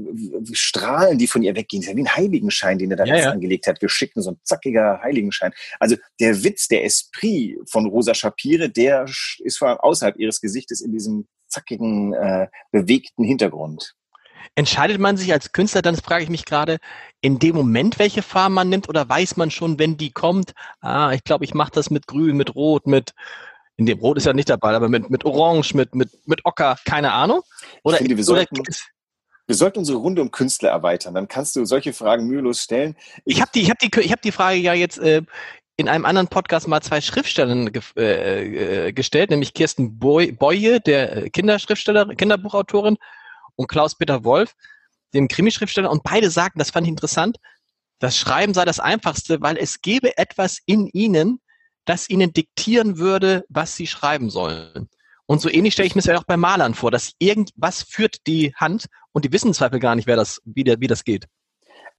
Strahlen, 0.54 1.18
die 1.18 1.28
von 1.28 1.44
ihr 1.44 1.56
weggehen, 1.56 1.82
ist 1.82 1.90
ja 1.90 1.96
wie 1.96 2.04
ein 2.04 2.16
Heiligenschein, 2.16 2.78
den 2.78 2.92
er 2.92 2.98
da 2.98 3.06
ja, 3.06 3.18
ja. 3.18 3.32
angelegt 3.32 3.68
hat, 3.68 3.80
geschickt, 3.80 4.14
so 4.16 4.32
ein 4.32 4.40
zackiger 4.44 5.02
Heiligenschein. 5.02 5.52
Also 5.80 5.96
der 6.20 6.44
Witz, 6.44 6.68
der 6.68 6.84
Esprit 6.86 7.58
von 7.70 7.86
Rosa 7.86 8.14
Shapire, 8.14 8.70
der 8.70 9.06
ist 9.40 9.58
vor 9.58 9.70
allem 9.70 9.80
außerhalb 9.80 10.18
ihres 10.18 10.42
Gesichtes 10.42 10.82
in 10.82 10.92
diesem 10.92 11.28
zackigen, 11.48 12.14
äh, 12.14 12.48
bewegten 12.72 13.24
Hintergrund. 13.24 13.96
Entscheidet 14.56 15.00
man 15.00 15.18
sich 15.18 15.32
als 15.32 15.52
Künstler, 15.52 15.82
dann 15.82 15.96
frage 15.96 16.24
ich 16.24 16.30
mich 16.30 16.46
gerade, 16.46 16.78
in 17.22 17.40
dem 17.40 17.56
Moment, 17.56 18.00
welche 18.00 18.22
Farbe 18.22 18.56
man 18.56 18.70
nimmt, 18.70 18.90
oder 18.90 19.08
weiß 19.08 19.38
man 19.38 19.52
schon, 19.52 19.80
wenn 19.80 19.98
die 19.98 20.12
kommt, 20.12 20.54
ah, 20.82 21.12
ich 21.12 21.24
glaube, 21.24 21.46
ich 21.46 21.54
mache 21.54 21.72
das 21.72 21.90
mit 21.90 22.08
Grün, 22.08 22.38
mit 22.38 22.56
Rot, 22.56 22.88
mit, 22.88 23.14
in 23.78 23.86
dem 23.86 24.00
Rot 24.00 24.18
ist 24.18 24.26
ja 24.26 24.34
nicht 24.34 24.50
dabei, 24.50 24.74
aber 24.74 24.90
mit, 24.90 25.10
mit 25.10 25.26
Orange, 25.26 25.74
mit, 25.74 25.96
mit, 25.96 26.10
mit 26.28 26.46
Ocker, 26.46 26.78
keine 26.86 27.14
Ahnung? 27.14 27.42
Oder, 27.84 27.98
finde, 27.98 28.18
wir, 28.18 28.24
sollten, 28.24 28.60
oder 28.60 28.72
wir 29.48 29.56
sollten 29.56 29.80
unsere 29.80 29.98
Runde 29.98 30.22
um 30.22 30.32
Künstler 30.32 30.70
erweitern, 30.70 31.14
dann 31.16 31.28
kannst 31.28 31.56
du 31.56 31.66
solche 31.66 31.94
Fragen 31.94 32.28
mühelos 32.28 32.64
stellen. 32.64 32.96
Ich, 33.26 33.42
habe 33.42 33.52
die, 33.54 33.62
ich 33.62 33.70
hab 33.70 33.80
die, 33.80 33.90
ich 34.00 34.12
hab 34.12 34.22
die 34.22 34.32
Frage 34.32 34.58
ja 34.58 34.74
jetzt 34.74 35.00
äh, 35.00 35.24
in 35.80 35.88
einem 35.88 36.06
anderen 36.06 36.28
Podcast 36.28 36.68
mal 36.68 36.82
zwei 36.82 37.00
Schriftstellern 37.00 37.72
ge 37.72 37.82
äh, 37.96 38.88
äh, 38.88 38.92
gestellt, 38.92 39.30
nämlich 39.30 39.54
Kirsten 39.54 39.98
Boye, 39.98 40.80
der 40.82 41.30
Kinderschriftsteller, 41.30 42.06
Kinderbuchautorin, 42.16 42.98
und 43.56 43.68
Klaus-Peter 43.68 44.24
Wolf, 44.24 44.54
dem 45.14 45.28
Krimischriftsteller, 45.28 45.90
und 45.90 46.04
beide 46.04 46.30
sagten, 46.30 46.60
das 46.60 46.72
fand 46.72 46.88
ich 46.88 46.92
interessant, 46.92 47.38
das 48.00 48.18
Schreiben 48.18 48.54
sei 48.54 48.66
das 48.66 48.80
Einfachste, 48.80 49.42
weil 49.42 49.58
es 49.58 49.82
gäbe 49.82 50.18
etwas 50.18 50.60
in 50.66 50.88
ihnen, 50.88 51.40
das 51.86 52.10
ihnen 52.10 52.32
diktieren 52.34 52.98
würde, 52.98 53.46
was 53.50 53.76
sie 53.76 53.88
schreiben 53.88 54.30
sollen. 54.30 54.90
Und 55.26 55.42
so 55.42 55.50
ähnlich 55.50 55.74
stelle 55.74 55.88
ich 55.88 55.96
mir 55.96 56.00
es 56.00 56.06
ja 56.06 56.18
auch 56.18 56.24
bei 56.24 56.38
Malern 56.38 56.74
vor, 56.74 56.92
dass 56.92 57.12
irgendwas 57.20 57.84
führt 57.84 58.26
die 58.26 58.54
Hand 58.56 58.86
und 59.12 59.26
die 59.26 59.32
wissen 59.32 59.54
Zweifel 59.54 59.80
gar 59.80 59.96
nicht, 59.96 60.08
wer 60.08 60.16
das, 60.16 60.42
wie, 60.46 60.64
der, 60.64 60.80
wie 60.80 60.88
das 60.88 61.04
geht. 61.04 61.26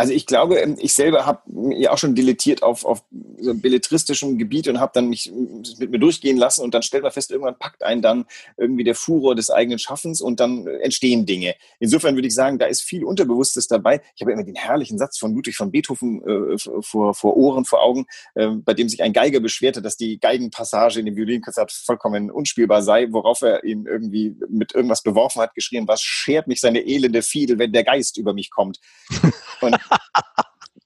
Also 0.00 0.14
ich 0.14 0.24
glaube, 0.24 0.58
ähm, 0.58 0.76
ich 0.80 0.94
selber 0.94 1.26
habe 1.26 1.42
ja 1.76 1.92
auch 1.92 1.98
schon 1.98 2.14
dilettiert 2.14 2.62
auf, 2.62 2.86
auf 2.86 3.04
so 3.38 3.54
belletristischem 3.54 4.38
Gebiet 4.38 4.66
und 4.66 4.80
habe 4.80 4.92
dann 4.94 5.10
mich 5.10 5.30
mit 5.78 5.90
mir 5.90 5.98
durchgehen 5.98 6.38
lassen 6.38 6.62
und 6.62 6.72
dann 6.72 6.80
stellt 6.80 7.02
man 7.02 7.12
fest, 7.12 7.30
irgendwann 7.30 7.58
packt 7.58 7.82
einen 7.82 8.00
dann 8.00 8.24
irgendwie 8.56 8.82
der 8.82 8.94
Furor 8.94 9.34
des 9.34 9.50
eigenen 9.50 9.78
Schaffens 9.78 10.22
und 10.22 10.40
dann 10.40 10.66
entstehen 10.66 11.26
Dinge. 11.26 11.54
Insofern 11.80 12.14
würde 12.14 12.28
ich 12.28 12.34
sagen, 12.34 12.58
da 12.58 12.64
ist 12.64 12.80
viel 12.80 13.04
Unterbewusstes 13.04 13.68
dabei. 13.68 14.00
Ich 14.16 14.22
habe 14.22 14.32
immer 14.32 14.42
den 14.42 14.54
herrlichen 14.54 14.96
Satz 14.96 15.18
von 15.18 15.34
Ludwig 15.34 15.54
von 15.54 15.70
Beethoven 15.70 16.22
äh, 16.26 16.56
vor, 16.80 17.12
vor 17.12 17.36
Ohren, 17.36 17.66
vor 17.66 17.82
Augen, 17.82 18.06
äh, 18.36 18.48
bei 18.48 18.72
dem 18.72 18.88
sich 18.88 19.02
ein 19.02 19.12
Geiger 19.12 19.40
beschwerte, 19.40 19.82
dass 19.82 19.98
die 19.98 20.18
Geigenpassage 20.18 21.00
in 21.00 21.04
dem 21.04 21.16
Violinkonzert 21.16 21.72
vollkommen 21.72 22.30
unspielbar 22.30 22.80
sei, 22.80 23.08
worauf 23.10 23.42
er 23.42 23.64
ihn 23.64 23.84
irgendwie 23.84 24.34
mit 24.48 24.74
irgendwas 24.74 25.02
beworfen 25.02 25.42
hat, 25.42 25.54
geschrien, 25.54 25.86
was 25.86 26.00
schert 26.00 26.46
mich 26.46 26.62
seine 26.62 26.86
elende 26.86 27.20
Fiedel, 27.20 27.58
wenn 27.58 27.74
der 27.74 27.84
Geist 27.84 28.16
über 28.16 28.32
mich 28.32 28.48
kommt. 28.48 28.80
Und 29.60 29.76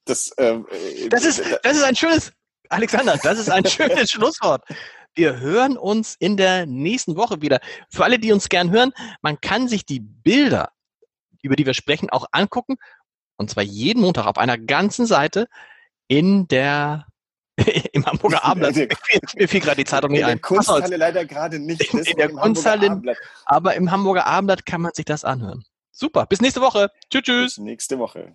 das, 0.05 0.33
ähm, 0.39 0.67
äh, 0.71 1.09
das, 1.09 1.25
ist, 1.25 1.43
das 1.63 1.77
ist 1.77 1.83
ein 1.83 1.97
schönes, 1.97 2.33
Alexander, 2.69 3.19
das 3.23 3.39
ist 3.39 3.51
ein 3.51 3.65
schönes 3.67 4.11
Schlusswort. 4.11 4.63
Wir 5.15 5.39
hören 5.39 5.77
uns 5.77 6.17
in 6.19 6.37
der 6.37 6.67
nächsten 6.67 7.17
Woche 7.17 7.41
wieder. 7.41 7.61
Für 7.89 8.05
alle, 8.05 8.19
die 8.19 8.33
uns 8.33 8.49
gern 8.49 8.71
hören, 8.71 8.93
man 9.23 9.41
kann 9.41 9.69
sich 9.69 9.87
die 9.87 10.01
Bilder, 10.01 10.73
über 11.43 11.55
die 11.57 11.67
wir 11.67 11.75
sprechen, 11.75 12.11
auch 12.11 12.27
angucken. 12.33 12.77
Und 13.37 13.51
zwar 13.51 13.63
jeden 13.63 14.03
Montag 14.03 14.27
auf 14.27 14.39
einer 14.39 14.59
ganzen 14.59 15.07
Seite 15.07 15.49
in 16.09 16.49
der 16.49 17.07
im 17.93 18.05
Hamburger 18.05 18.45
Abendblatt. 18.45 18.99
Mir 19.37 19.49
fiel 19.49 19.61
gerade 19.61 19.77
die 19.77 19.85
Zeitung 19.85 20.11
nicht 20.11 20.25
ein. 20.25 20.31
In 20.31 20.37
der 20.37 20.41
Kunsthalle 20.41 20.97
leider 20.97 21.25
gerade 21.25 21.61
nicht. 21.61 21.95
In, 21.95 22.01
in 22.01 22.17
der 22.17 22.31
Kunsthalle, 22.31 23.17
aber 23.45 23.75
im 23.75 23.91
Hamburger 23.93 24.27
Abendblatt 24.27 24.67
kann 24.67 24.81
man 24.81 24.93
sich 24.93 25.05
das 25.05 25.25
anhören. 25.25 25.65
Super, 25.93 26.27
bis 26.27 26.41
nächste 26.41 26.61
Woche. 26.61 26.91
Tschüss, 27.11 27.23
tschüss. 27.23 27.55
Bis 27.55 27.59
nächste 27.59 27.99
Woche. 28.01 28.35